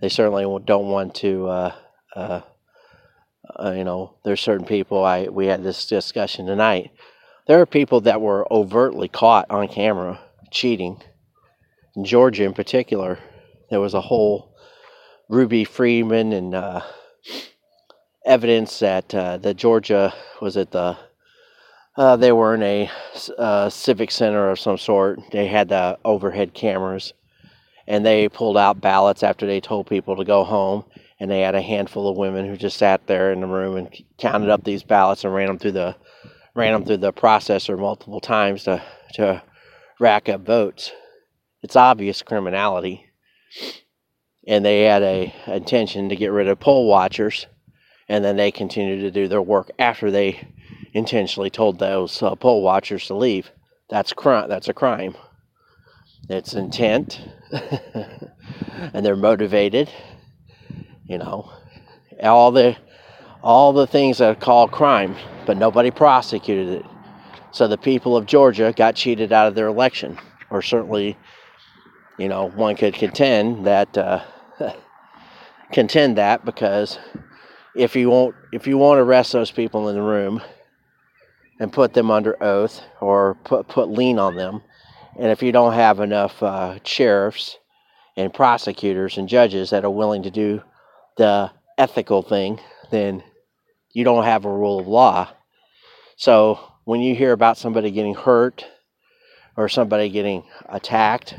They 0.00 0.08
certainly 0.08 0.44
don't 0.64 0.88
want 0.88 1.14
to 1.16 1.48
uh, 1.48 1.74
uh, 2.16 2.40
uh, 3.58 3.72
you 3.72 3.84
know, 3.84 4.16
there's 4.24 4.40
certain 4.40 4.66
people 4.66 5.04
I 5.04 5.24
we 5.24 5.46
had 5.46 5.62
this 5.62 5.86
discussion 5.86 6.46
tonight. 6.46 6.90
There 7.46 7.60
are 7.60 7.66
people 7.66 8.02
that 8.02 8.20
were 8.20 8.46
overtly 8.52 9.08
caught 9.08 9.46
on 9.50 9.68
camera 9.68 10.20
cheating. 10.50 11.02
In 11.96 12.04
Georgia 12.04 12.44
in 12.44 12.54
particular, 12.54 13.18
there 13.70 13.80
was 13.80 13.94
a 13.94 14.00
whole 14.00 14.54
Ruby 15.28 15.64
Freeman 15.64 16.32
and 16.32 16.54
uh, 16.54 16.82
evidence 18.24 18.78
that 18.80 19.14
uh, 19.14 19.38
the 19.38 19.54
Georgia 19.54 20.12
was 20.40 20.56
at 20.56 20.70
the 20.70 20.96
uh, 21.96 22.16
they 22.16 22.32
were 22.32 22.54
in 22.54 22.62
a 22.62 22.90
uh, 23.36 23.68
civic 23.68 24.10
center 24.10 24.50
of 24.50 24.60
some 24.60 24.78
sort. 24.78 25.20
They 25.32 25.48
had 25.48 25.68
the 25.68 25.98
overhead 26.04 26.54
cameras, 26.54 27.12
and 27.86 28.06
they 28.06 28.28
pulled 28.28 28.56
out 28.56 28.80
ballots 28.80 29.22
after 29.22 29.44
they 29.44 29.60
told 29.60 29.86
people 29.88 30.16
to 30.16 30.24
go 30.24 30.44
home. 30.44 30.84
And 31.18 31.30
they 31.30 31.42
had 31.42 31.54
a 31.54 31.60
handful 31.60 32.08
of 32.08 32.16
women 32.16 32.46
who 32.46 32.56
just 32.56 32.78
sat 32.78 33.06
there 33.06 33.32
in 33.32 33.40
the 33.40 33.46
room 33.46 33.76
and 33.76 34.04
counted 34.16 34.48
up 34.48 34.64
these 34.64 34.82
ballots 34.82 35.24
and 35.24 35.34
ran 35.34 35.48
them 35.48 35.58
through 35.58 35.72
the 35.72 35.96
ran 36.54 36.72
them 36.72 36.84
through 36.84 36.98
the 36.98 37.12
processor 37.12 37.78
multiple 37.78 38.20
times 38.20 38.64
to 38.64 38.82
to 39.14 39.42
rack 39.98 40.28
up 40.28 40.42
votes. 40.42 40.92
It's 41.62 41.76
obvious 41.76 42.22
criminality, 42.22 43.06
and 44.46 44.64
they 44.64 44.82
had 44.82 45.02
a 45.02 45.34
intention 45.46 46.08
to 46.08 46.16
get 46.16 46.32
rid 46.32 46.48
of 46.48 46.60
poll 46.60 46.88
watchers, 46.88 47.46
and 48.08 48.24
then 48.24 48.36
they 48.36 48.50
continued 48.50 49.00
to 49.00 49.10
do 49.10 49.28
their 49.28 49.42
work 49.42 49.70
after 49.78 50.10
they 50.10 50.48
intentionally 50.92 51.50
told 51.50 51.78
those 51.78 52.22
uh, 52.22 52.34
poll 52.34 52.62
watchers 52.62 53.06
to 53.06 53.14
leave. 53.14 53.50
That's 53.88 54.12
crime. 54.12 54.48
That's 54.48 54.68
a 54.68 54.74
crime. 54.74 55.16
It's 56.28 56.54
intent, 56.54 57.20
and 57.52 59.04
they're 59.04 59.16
motivated. 59.16 59.90
You 61.04 61.18
know, 61.18 61.50
all 62.22 62.52
the 62.52 62.76
all 63.42 63.72
the 63.72 63.86
things 63.86 64.18
that 64.18 64.30
are 64.30 64.40
called 64.40 64.70
crime, 64.70 65.16
but 65.46 65.56
nobody 65.56 65.90
prosecuted 65.90 66.68
it. 66.68 66.86
So 67.52 67.66
the 67.66 67.78
people 67.78 68.16
of 68.16 68.26
Georgia 68.26 68.72
got 68.76 68.94
cheated 68.94 69.32
out 69.32 69.48
of 69.48 69.54
their 69.54 69.66
election, 69.66 70.18
or 70.50 70.62
certainly, 70.62 71.16
you 72.18 72.28
know, 72.28 72.48
one 72.50 72.76
could 72.76 72.94
contend 72.94 73.66
that 73.66 73.96
uh, 73.96 74.22
contend 75.72 76.18
that 76.18 76.44
because 76.44 76.98
if 77.74 77.96
you 77.96 78.10
won't 78.10 78.34
if 78.52 78.66
you 78.66 78.78
won't 78.78 79.00
arrest 79.00 79.32
those 79.32 79.50
people 79.50 79.88
in 79.88 79.96
the 79.96 80.02
room 80.02 80.40
and 81.58 81.72
put 81.72 81.92
them 81.92 82.10
under 82.10 82.40
oath 82.42 82.82
or 83.00 83.34
put 83.44 83.66
put 83.68 83.88
lien 83.88 84.18
on 84.18 84.36
them, 84.36 84.62
and 85.18 85.32
if 85.32 85.42
you 85.42 85.50
don't 85.50 85.72
have 85.72 85.98
enough 85.98 86.40
uh, 86.42 86.78
sheriffs 86.84 87.58
and 88.16 88.32
prosecutors 88.32 89.18
and 89.18 89.28
judges 89.28 89.70
that 89.70 89.84
are 89.84 89.90
willing 89.90 90.22
to 90.22 90.30
do 90.30 90.62
the 91.16 91.50
ethical 91.78 92.22
thing, 92.22 92.60
then 92.90 93.22
you 93.92 94.04
don't 94.04 94.24
have 94.24 94.44
a 94.44 94.52
rule 94.52 94.80
of 94.80 94.86
law. 94.86 95.30
So 96.16 96.60
when 96.84 97.00
you 97.00 97.14
hear 97.14 97.32
about 97.32 97.58
somebody 97.58 97.90
getting 97.90 98.14
hurt 98.14 98.64
or 99.56 99.68
somebody 99.68 100.08
getting 100.08 100.44
attacked, 100.68 101.34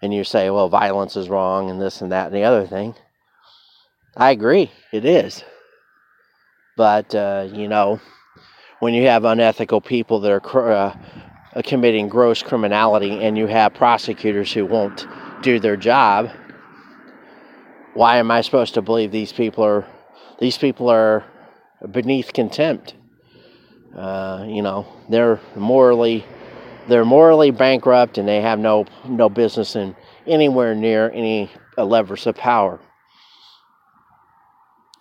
and 0.00 0.12
you 0.12 0.24
say, 0.24 0.50
well, 0.50 0.68
violence 0.68 1.16
is 1.16 1.28
wrong 1.28 1.70
and 1.70 1.80
this 1.80 2.00
and 2.00 2.10
that 2.10 2.26
and 2.26 2.34
the 2.34 2.42
other 2.42 2.66
thing, 2.66 2.94
I 4.16 4.32
agree, 4.32 4.70
it 4.92 5.04
is. 5.04 5.44
But, 6.76 7.14
uh, 7.14 7.48
you 7.52 7.68
know, 7.68 8.00
when 8.80 8.94
you 8.94 9.06
have 9.06 9.24
unethical 9.24 9.80
people 9.80 10.20
that 10.20 10.32
are 10.32 10.72
uh, 10.72 10.96
committing 11.62 12.08
gross 12.08 12.42
criminality 12.42 13.22
and 13.22 13.38
you 13.38 13.46
have 13.46 13.74
prosecutors 13.74 14.52
who 14.52 14.66
won't 14.66 15.06
do 15.42 15.60
their 15.60 15.76
job, 15.76 16.30
why 17.94 18.16
am 18.16 18.30
I 18.30 18.40
supposed 18.40 18.74
to 18.74 18.82
believe 18.82 19.12
these 19.12 19.32
people 19.32 19.64
are 19.64 19.86
these 20.40 20.58
people 20.58 20.88
are 20.88 21.24
beneath 21.90 22.32
contempt. 22.32 22.94
Uh, 23.94 24.46
you 24.48 24.62
know, 24.62 24.86
they're 25.08 25.40
morally 25.56 26.24
they're 26.88 27.04
morally 27.04 27.50
bankrupt 27.50 28.18
and 28.18 28.26
they 28.26 28.40
have 28.40 28.58
no 28.58 28.86
no 29.04 29.28
business 29.28 29.76
in 29.76 29.94
anywhere 30.26 30.74
near 30.74 31.10
any 31.10 31.50
levers 31.76 32.26
of 32.26 32.34
power 32.36 32.80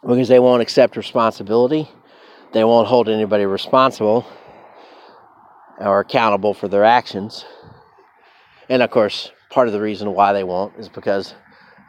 because 0.07 0.27
they 0.27 0.39
won't 0.39 0.61
accept 0.61 0.97
responsibility. 0.97 1.89
They 2.53 2.63
won't 2.63 2.87
hold 2.87 3.07
anybody 3.07 3.45
responsible 3.45 4.25
or 5.79 5.99
accountable 6.01 6.53
for 6.53 6.67
their 6.67 6.83
actions. 6.83 7.45
And 8.69 8.81
of 8.81 8.89
course, 8.91 9.31
part 9.49 9.67
of 9.67 9.73
the 9.73 9.81
reason 9.81 10.13
why 10.13 10.33
they 10.33 10.43
won't 10.43 10.75
is 10.77 10.89
because 10.89 11.33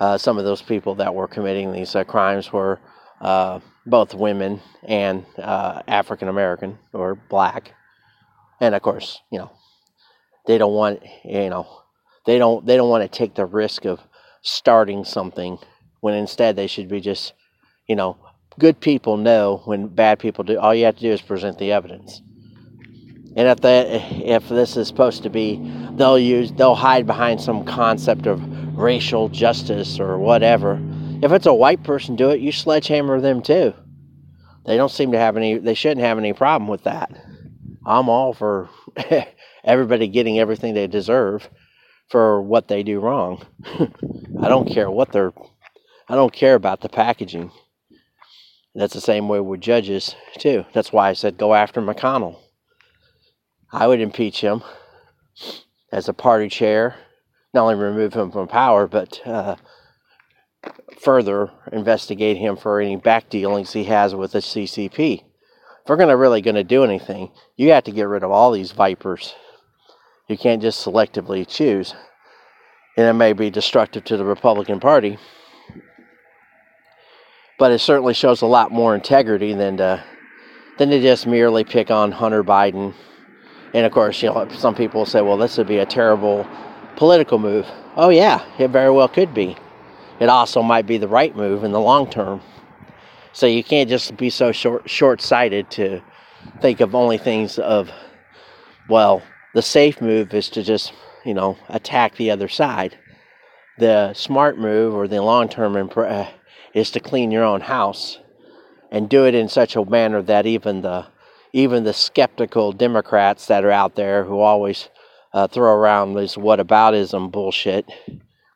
uh, 0.01 0.19
some 0.19 0.39
of 0.39 0.45
those 0.45 0.63
people 0.63 0.95
that 0.97 1.15
were 1.15 1.29
committing 1.29 1.73
these 1.73 1.95
uh, 1.95 2.05
crimes 2.05 2.53
were 2.53 2.81
uh, 3.21 3.61
both 3.87 4.15
women 4.15 4.61
and 4.83 5.25
uh, 5.39 5.83
African 5.89 6.29
American 6.29 6.79
or 6.93 7.15
black, 7.15 7.75
and 8.61 8.75
of 8.75 8.83
course, 8.83 9.21
you 9.31 9.39
know, 9.39 9.51
they 10.47 10.59
don't 10.59 10.75
want 10.75 11.03
you 11.25 11.51
know 11.51 11.67
they 12.27 12.39
don't 12.39 12.65
they 12.67 12.77
don't 12.77 12.91
want 12.91 13.03
to 13.03 13.19
take 13.19 13.35
the 13.35 13.47
risk 13.47 13.85
of 13.85 14.01
starting 14.43 15.05
something 15.05 15.59
when 16.01 16.15
instead 16.15 16.57
they 16.57 16.67
should 16.67 16.89
be 16.89 17.01
just 17.01 17.33
you 17.87 17.97
know 17.97 18.17
good 18.59 18.81
people 18.81 19.17
know 19.17 19.63
when 19.65 19.89
bad 19.89 20.19
people 20.19 20.45
do 20.45 20.59
all 20.59 20.75
you 20.75 20.85
have 20.85 20.97
to 20.97 21.03
do 21.03 21.11
is 21.11 21.23
present 21.23 21.59
the 21.59 21.73
evidence. 21.73 22.23
And 23.35 23.49
if 23.49 23.61
that 23.61 23.87
if 24.13 24.49
this 24.49 24.77
is 24.77 24.89
supposed 24.89 25.23
to 25.23 25.31
be 25.31 25.61
they'll 25.93 26.19
use 26.19 26.53
they'll 26.53 26.75
hide 26.75 27.07
behind 27.07 27.41
some 27.41 27.65
concept 27.65 28.27
of 28.27 28.41
racial 28.77 29.29
justice 29.29 29.99
or 29.99 30.19
whatever 30.19 30.81
if 31.23 31.31
it's 31.31 31.47
a 31.47 31.55
white 31.55 31.85
person 31.85 32.17
do 32.17 32.31
it, 32.31 32.41
you 32.41 32.53
sledgehammer 32.53 33.21
them 33.21 33.43
too. 33.43 33.73
They 34.67 34.77
don't 34.77 34.91
seem 34.91 35.13
to 35.13 35.19
have 35.19 35.37
any. 35.37 35.59
They 35.59 35.75
shouldn't 35.75 36.05
have 36.05 36.19
any 36.19 36.33
problem 36.33 36.69
with 36.69 36.85
that. 36.85 37.11
I'm 37.87 38.09
all 38.09 38.33
for 38.33 38.69
everybody 39.65 40.09
getting 40.09 40.39
everything 40.39 40.75
they 40.75 40.87
deserve 40.87 41.49
for 42.09 42.43
what 42.43 42.69
they 42.69 42.83
do 42.83 43.01
wrong. 43.01 43.45
I 43.65 44.49
don't 44.49 44.69
care 44.69 44.91
what 44.91 45.13
they're. 45.13 45.33
I 46.09 46.15
don't 46.15 46.33
care 46.33 46.55
about 46.55 46.81
the 46.81 46.89
packaging. 46.89 47.51
That's 48.75 48.95
the 48.95 49.01
same 49.01 49.29
way 49.29 49.41
with 49.41 49.61
judges 49.61 50.17
too. 50.39 50.65
That's 50.73 50.93
why 50.93 51.09
I 51.09 51.13
said 51.13 51.39
go 51.39 51.55
after 51.55 51.81
McConnell. 51.81 52.39
I 53.73 53.87
would 53.87 54.01
impeach 54.01 54.41
him 54.41 54.63
as 55.91 56.09
a 56.09 56.13
party 56.13 56.49
chair, 56.49 56.97
not 57.55 57.63
only 57.63 57.75
remove 57.75 58.15
him 58.15 58.31
from 58.31 58.49
power, 58.49 58.87
but 58.87 59.21
uh, 59.27 59.57
further 61.01 61.51
investigate 61.73 62.37
him 62.37 62.57
for 62.57 62.81
any 62.81 62.97
back 62.97 63.29
dealings 63.29 63.73
he 63.73 63.85
has 63.85 64.15
with 64.15 64.33
the 64.33 64.39
CCP. 64.39 65.25
If 65.83 65.89
we're 65.89 65.97
gonna 65.97 66.17
really 66.17 66.41
going 66.41 66.55
to 66.55 66.65
do 66.65 66.85
anything, 66.85 67.33
you 67.57 67.73
have 67.73 67.85
to 67.85 67.91
get 67.91 68.07
rid 68.07 68.23
of 68.23 68.31
all 68.31 68.53
these 68.53 68.71
vipers. 68.71 69.35
You 70.29 70.39
can't 70.39 70.63
just 70.63 70.85
selectively 70.85 71.47
choose, 71.47 71.95
and 72.97 73.07
it 73.07 73.15
may 73.15 73.33
be 73.33 73.51
destructive 73.51 74.05
to 74.05 74.17
the 74.17 74.25
Republican 74.25 74.79
Party. 74.79 75.19
But 77.59 77.73
it 77.73 77.81
certainly 77.81 78.15
shows 78.15 78.43
a 78.43 78.47
lot 78.47 78.71
more 78.71 78.95
integrity 78.95 79.55
than 79.55 79.79
to, 79.79 80.05
than 80.79 80.91
to 80.91 81.01
just 81.01 81.27
merely 81.27 81.65
pick 81.65 81.91
on 81.91 82.13
Hunter 82.13 82.45
Biden. 82.45 82.95
And 83.75 83.85
of 83.85 83.93
course, 83.93 84.23
you 84.23 84.29
know, 84.29 84.49
some 84.51 84.75
people 84.75 85.05
say, 85.05 85.21
"Well, 85.21 85.37
this 85.37 85.59
would 85.59 85.67
be 85.67 85.79
a 85.79 85.87
terrible 85.87 86.47
political 86.97 87.39
move." 87.39 87.67
Oh 87.97 88.11
yeah, 88.11 88.45
it 88.59 88.69
very 88.69 88.91
well 88.91 89.09
could 89.09 89.35
be 89.35 89.57
it 90.23 90.29
also 90.29 90.63
might 90.63 90.87
be 90.87 90.99
the 90.99 91.09
right 91.09 91.35
move 91.35 91.65
in 91.65 91.73
the 91.73 91.81
long 91.81 92.09
term. 92.09 92.41
So 93.33 93.47
you 93.47 93.65
can't 93.65 93.91
just 93.91 94.17
be 94.17 94.31
so 94.31 94.53
short 94.53 94.89
short-sighted 94.89 95.69
to 95.73 96.01
think 96.61 96.79
of 96.79 96.95
only 96.95 97.19
things 97.19 97.59
of 97.59 97.91
well, 98.89 99.21
the 99.53 99.63
safe 99.63 100.01
move 100.01 100.33
is 100.33 100.49
to 100.51 100.63
just, 100.63 100.93
you 101.25 101.35
know, 101.35 101.59
attack 101.69 102.15
the 102.15 102.31
other 102.31 102.47
side. 102.47 102.97
The 103.79 104.15
smart 104.15 104.59
move 104.59 104.95
or 104.95 105.09
the 105.09 105.21
long-term 105.21 105.77
imp- 105.77 105.97
uh, 105.97 106.29
is 106.73 106.93
to 106.93 107.01
clean 107.01 107.33
your 107.33 107.45
own 107.45 107.61
house 107.61 108.21
and 108.93 109.09
do 109.09 109.27
it 109.27 109.35
in 109.35 109.49
such 109.49 109.75
a 109.75 109.85
manner 109.85 110.23
that 110.23 110.47
even 110.47 110.83
the 110.83 111.07
even 111.53 111.83
the 111.83 111.93
skeptical 111.93 112.71
Democrats 112.71 113.49
that 113.49 113.65
are 113.65 113.73
out 113.73 113.97
there 113.97 114.23
who 114.23 114.39
always 114.39 114.89
uh, 115.33 115.49
throw 115.49 115.73
around 115.73 116.15
this 116.15 116.37
whataboutism 116.37 117.33
bullshit 117.33 117.87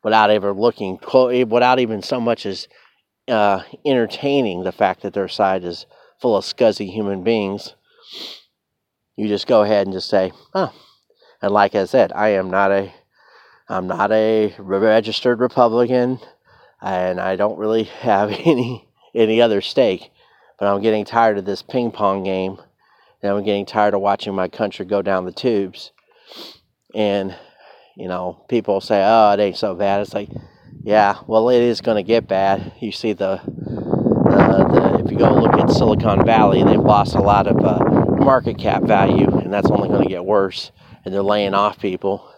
without 0.07 0.29
ever 0.29 0.53
looking, 0.53 0.97
without 1.49 1.79
even 1.81 2.01
so 2.01 2.17
much 2.17 2.45
as 2.45 2.69
uh, 3.27 3.61
entertaining 3.85 4.63
the 4.63 4.71
fact 4.71 5.01
that 5.01 5.13
their 5.13 5.27
side 5.27 5.65
is 5.65 5.85
full 6.21 6.37
of 6.37 6.45
scuzzy 6.45 6.89
human 6.89 7.25
beings. 7.25 7.75
You 9.17 9.27
just 9.27 9.47
go 9.47 9.63
ahead 9.63 9.85
and 9.85 9.93
just 9.93 10.07
say, 10.07 10.31
oh. 10.53 10.71
And 11.41 11.51
like 11.51 11.75
I 11.75 11.83
said, 11.83 12.13
I 12.13 12.29
am 12.29 12.49
not 12.49 12.71
a, 12.71 12.93
I'm 13.67 13.87
not 13.87 14.13
a 14.13 14.55
registered 14.57 15.41
Republican, 15.41 16.19
and 16.81 17.19
I 17.19 17.35
don't 17.35 17.59
really 17.59 17.83
have 17.99 18.31
any 18.31 18.87
any 19.13 19.41
other 19.41 19.59
stake. 19.59 20.09
But 20.57 20.73
I'm 20.73 20.81
getting 20.81 21.03
tired 21.03 21.37
of 21.37 21.43
this 21.43 21.61
ping 21.61 21.91
pong 21.91 22.23
game, 22.23 22.61
and 23.21 23.33
I'm 23.33 23.43
getting 23.43 23.65
tired 23.65 23.93
of 23.93 23.99
watching 23.99 24.33
my 24.33 24.47
country 24.47 24.85
go 24.85 25.01
down 25.01 25.25
the 25.25 25.33
tubes. 25.33 25.91
And 26.95 27.35
you 27.97 28.07
know, 28.07 28.45
people 28.47 28.79
say, 28.79 29.03
"Oh, 29.03 29.31
it 29.31 29.39
ain't 29.39 29.57
so 29.57 29.73
bad." 29.73 30.01
It's 30.01 30.13
like, 30.13 30.29
yeah, 30.83 31.17
well, 31.25 31.49
it 31.49 31.61
is 31.61 31.81
going 31.81 31.97
to 31.97 32.03
get 32.03 32.27
bad. 32.27 32.73
You 32.79 32.91
see 32.91 33.13
the, 33.13 33.41
the, 33.45 34.67
the, 34.71 35.03
if 35.03 35.11
you 35.11 35.17
go 35.17 35.33
look 35.33 35.55
at 35.55 35.71
Silicon 35.71 36.23
Valley, 36.25 36.63
they've 36.63 36.79
lost 36.79 37.15
a 37.15 37.21
lot 37.21 37.47
of 37.47 37.57
uh, 37.65 38.23
market 38.23 38.59
cap 38.59 38.83
value, 38.83 39.27
and 39.39 39.51
that's 39.51 39.71
only 39.71 39.89
going 39.89 40.03
to 40.03 40.09
get 40.09 40.23
worse. 40.23 40.71
And 41.03 41.13
they're 41.13 41.23
laying 41.23 41.55
off 41.55 41.79
people. 41.79 42.31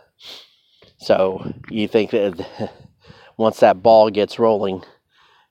So 0.98 1.54
you 1.69 1.88
think 1.88 2.12
that 2.12 2.72
once 3.38 3.60
that 3.60 3.84
ball 3.84 4.10
gets 4.10 4.39
rolling, 4.39 4.84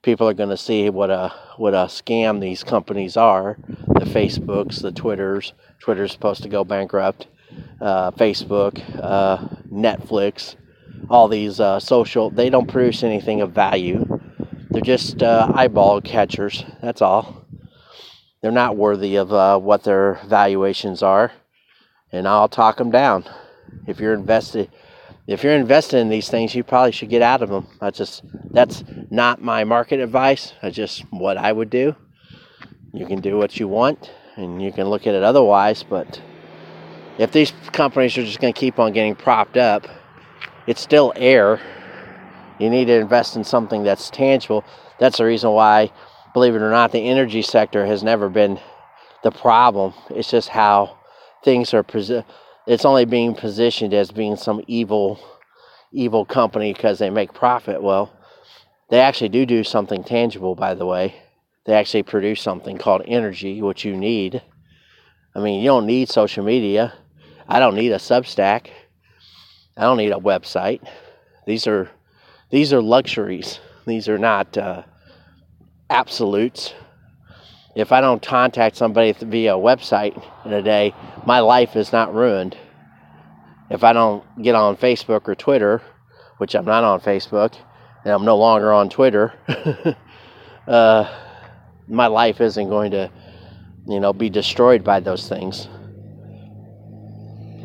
people 0.03 0.27
are 0.27 0.35
going 0.35 0.49
to 0.49 0.57
see 0.57 0.88
what 0.88 1.11
a 1.11 1.35
what 1.57 1.75
a 1.75 1.87
scam 1.87 2.40
these 2.40 2.64
companies 2.64 3.16
are. 3.16 3.59
The 3.68 4.07
Facebooks, 4.07 4.81
the 4.81 4.92
Twitters. 4.92 5.53
Twitter's 5.81 6.12
supposed 6.12 6.42
to 6.44 6.49
go 6.49 6.64
bankrupt. 6.64 7.27
Uh, 7.80 8.11
Facebook, 8.12 8.82
uh, 9.02 9.38
Netflix, 9.72 10.56
all 11.08 11.28
these 11.28 11.61
uh, 11.61 11.78
social. 11.78 12.30
They 12.30 12.50
don't 12.50 12.66
produce 12.66 13.02
anything 13.02 13.40
of 13.40 13.52
value. 13.52 14.04
They're 14.70 14.82
just 14.82 15.22
uh, 15.22 15.50
eyeball 15.54 16.00
catchers. 16.00 16.64
That's 16.82 17.00
all. 17.00 17.46
They're 18.40 18.50
not 18.50 18.76
worthy 18.76 19.16
of 19.16 19.32
uh, 19.32 19.58
what 19.58 19.84
their 19.84 20.20
valuations 20.26 21.02
are, 21.02 21.32
and 22.12 22.26
I'll 22.26 22.48
talk 22.48 22.76
them 22.76 22.90
down. 22.90 23.24
If 23.87 24.00
you're 24.00 24.14
invested 24.14 24.70
if 25.28 25.44
you're 25.44 25.52
invested 25.52 25.98
in 25.98 26.08
these 26.08 26.30
things, 26.30 26.54
you 26.54 26.64
probably 26.64 26.90
should 26.90 27.11
get 27.11 27.20
out 27.20 27.42
of 27.42 27.50
them. 27.50 27.66
That's 27.80 27.98
just 27.98 28.22
that's 28.50 28.82
not 29.11 29.42
my 29.42 29.62
market 29.64 30.00
advice. 30.00 30.54
That's 30.62 30.74
just 30.74 31.02
what 31.11 31.37
I 31.37 31.52
would 31.52 31.68
do. 31.68 31.94
You 32.94 33.06
can 33.06 33.20
do 33.20 33.37
what 33.37 33.61
you 33.61 33.68
want, 33.68 34.11
and 34.37 34.62
you 34.62 34.72
can 34.72 34.88
look 34.88 35.06
at 35.06 35.14
it 35.14 35.22
otherwise. 35.22 35.82
But 35.82 36.22
if 37.18 37.33
these 37.33 37.52
companies 37.72 38.16
are 38.16 38.24
just 38.24 38.40
going 38.40 38.52
to 38.52 38.59
keep 38.59 38.78
on 38.78 38.92
getting 38.92 39.14
propped 39.14 39.57
up, 39.57 39.87
it's 40.66 40.81
still 40.81 41.12
air. 41.16 41.61
You 42.59 42.70
need 42.70 42.87
to 42.87 42.94
invest 42.94 43.37
in 43.37 43.44
something 43.44 43.83
that's 43.83 44.11
tangible. 44.11 44.64
That's 44.98 45.18
the 45.18 45.24
reason 45.24 45.50
why, 45.50 45.92
believe 46.33 46.54
it 46.54 46.62
or 46.62 46.70
not, 46.70 46.92
the 46.92 47.09
energy 47.09 47.42
sector 47.42 47.87
has 47.87 48.02
never 48.02 48.28
been 48.28 48.59
the 49.22 49.31
problem. 49.31 49.94
It's 50.11 50.31
just 50.31 50.48
how 50.48 50.98
things 51.44 51.74
are 51.74 51.83
presented 51.83 52.24
it's 52.68 52.85
only 52.85 53.07
being 53.07 53.35
positioned 53.35 53.94
as 53.94 54.11
being 54.11 54.37
some 54.37 54.62
evil 54.66 55.18
evil 55.90 56.26
company 56.26 56.72
because 56.72 56.98
they 56.98 57.09
make 57.09 57.33
profit 57.33 57.83
well 57.83 58.12
they 58.90 59.00
actually 59.00 59.31
do 59.31 59.46
do 59.46 59.64
something 59.64 60.04
tangible 60.04 60.54
by 60.54 60.74
the 60.74 60.85
way 60.85 61.14
they 61.64 61.72
actually 61.72 62.02
produce 62.02 62.42
something 62.42 62.76
called 62.76 63.02
energy 63.07 63.62
which 63.62 63.85
you 63.87 63.96
need 63.96 64.42
i 65.35 65.40
mean 65.40 65.61
you 65.61 65.66
don't 65.66 65.87
need 65.87 66.09
social 66.11 66.44
media 66.44 66.92
i 67.48 67.58
don't 67.58 67.74
need 67.74 67.92
a 67.92 67.96
substack 67.98 68.68
i 69.76 69.82
don't 69.82 69.98
need 69.98 70.12
a 70.12 70.16
website 70.16 70.87
these 71.46 71.66
are 71.66 71.90
these 72.50 72.72
are 72.72 72.82
luxuries 72.82 73.61
these 73.87 74.08
are 74.08 74.18
not 74.18 74.56
uh, 74.56 74.82
absolutes 75.90 76.74
if 77.78 77.92
I 77.92 78.00
don't 78.00 78.20
contact 78.20 78.74
somebody 78.74 79.12
via 79.12 79.54
a 79.54 79.58
website 79.58 80.20
in 80.44 80.52
a 80.52 80.61
day, 80.61 80.92
my 81.24 81.38
life 81.38 81.76
is 81.76 81.92
not 81.92 82.12
ruined. 82.12 82.56
If 83.70 83.84
I 83.84 83.92
don't 83.92 84.24
get 84.42 84.56
on 84.56 84.76
Facebook 84.76 85.28
or 85.28 85.37
Twitter, 85.37 85.80
which 86.38 86.56
I'm 86.56 86.64
not 86.64 86.82
on 86.82 87.00
Facebook, 87.00 87.54
and 88.04 88.12
I'm 88.12 88.24
no 88.24 88.37
longer 88.37 88.72
on 88.72 88.88
Twitter, 88.88 89.32
uh, 90.66 91.08
my 91.87 92.08
life 92.08 92.40
isn't 92.40 92.68
going 92.68 92.90
to, 92.90 93.12
you 93.87 94.00
know, 94.00 94.12
be 94.12 94.28
destroyed 94.28 94.82
by 94.82 94.98
those 94.98 95.28
things. 95.28 95.68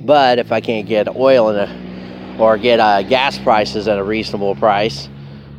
But 0.03 0.37
if 0.37 0.51
I 0.51 0.59
can't 0.59 0.87
get 0.87 1.07
oil 1.15 1.49
in 1.49 1.55
a, 1.55 2.37
or 2.39 2.57
get 2.57 2.79
uh, 2.79 3.03
gas 3.03 3.39
prices 3.39 3.87
at 3.87 3.97
a 3.97 4.03
reasonable 4.03 4.55
price, 4.55 5.07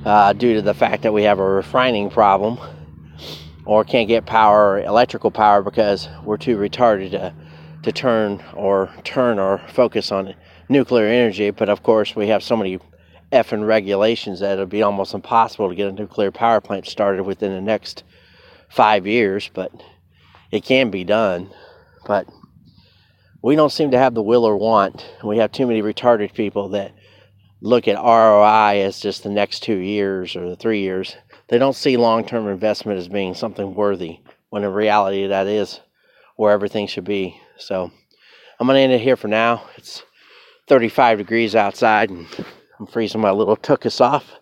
uh, 0.04 0.34
due 0.34 0.54
to 0.54 0.62
the 0.62 0.74
fact 0.74 1.02
that 1.02 1.12
we 1.14 1.22
have 1.22 1.38
a 1.38 1.48
refining 1.48 2.10
problem, 2.10 2.58
or 3.64 3.84
can't 3.84 4.06
get 4.06 4.26
power, 4.26 4.80
electrical 4.80 5.30
power, 5.30 5.62
because 5.62 6.08
we're 6.24 6.36
too 6.36 6.58
retarded 6.58 7.12
to, 7.12 7.34
to 7.82 7.92
turn 7.92 8.42
or 8.54 8.92
turn 9.02 9.38
or 9.38 9.62
focus 9.68 10.12
on 10.12 10.34
nuclear 10.68 11.06
energy. 11.06 11.50
But 11.50 11.70
of 11.70 11.82
course, 11.82 12.14
we 12.14 12.28
have 12.28 12.42
so 12.42 12.56
many 12.56 12.78
effing 13.32 13.66
regulations 13.66 14.40
that 14.40 14.52
it'll 14.52 14.66
be 14.66 14.82
almost 14.82 15.14
impossible 15.14 15.70
to 15.70 15.74
get 15.74 15.88
a 15.88 15.92
nuclear 15.92 16.30
power 16.30 16.60
plant 16.60 16.86
started 16.86 17.22
within 17.22 17.52
the 17.52 17.62
next 17.62 18.04
five 18.68 19.06
years. 19.06 19.50
But 19.54 19.72
it 20.50 20.64
can 20.64 20.90
be 20.90 21.04
done. 21.04 21.50
But 22.06 22.28
we 23.44 23.56
don't 23.56 23.72
seem 23.72 23.90
to 23.90 23.98
have 23.98 24.14
the 24.14 24.22
will 24.22 24.44
or 24.44 24.56
want. 24.56 25.04
We 25.22 25.38
have 25.38 25.52
too 25.52 25.66
many 25.66 25.82
retarded 25.82 26.32
people 26.32 26.70
that 26.70 26.92
look 27.60 27.86
at 27.86 28.02
ROI 28.02 28.82
as 28.82 29.00
just 29.00 29.22
the 29.22 29.30
next 29.30 29.62
two 29.62 29.76
years 29.76 30.34
or 30.34 30.48
the 30.48 30.56
three 30.56 30.80
years 30.80 31.16
they 31.48 31.58
don't 31.58 31.76
see 31.76 31.96
long 31.96 32.24
term 32.24 32.48
investment 32.48 32.98
as 32.98 33.08
being 33.08 33.34
something 33.34 33.74
worthy, 33.74 34.20
when 34.50 34.64
in 34.64 34.72
reality 34.72 35.26
that 35.26 35.46
is 35.46 35.80
where 36.36 36.52
everything 36.52 36.86
should 36.86 37.04
be. 37.04 37.38
So 37.58 37.90
I'm 38.58 38.66
going 38.66 38.76
to 38.76 38.80
end 38.80 38.92
it 38.92 39.00
here 39.00 39.16
for 39.16 39.28
now. 39.28 39.64
It's 39.76 40.02
35 40.68 41.18
degrees 41.18 41.54
outside, 41.54 42.10
and 42.10 42.26
I'm 42.80 42.86
freezing 42.86 43.20
my 43.20 43.30
little 43.30 43.56
tuchus 43.56 44.00
off. 44.00 44.32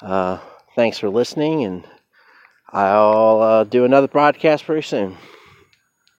Uh, 0.00 0.38
thanks 0.76 0.98
for 0.98 1.08
listening, 1.08 1.64
and 1.64 1.84
I'll 2.72 3.40
uh, 3.40 3.64
do 3.64 3.84
another 3.84 4.08
broadcast 4.08 4.64
pretty 4.64 4.82
soon. 4.82 5.16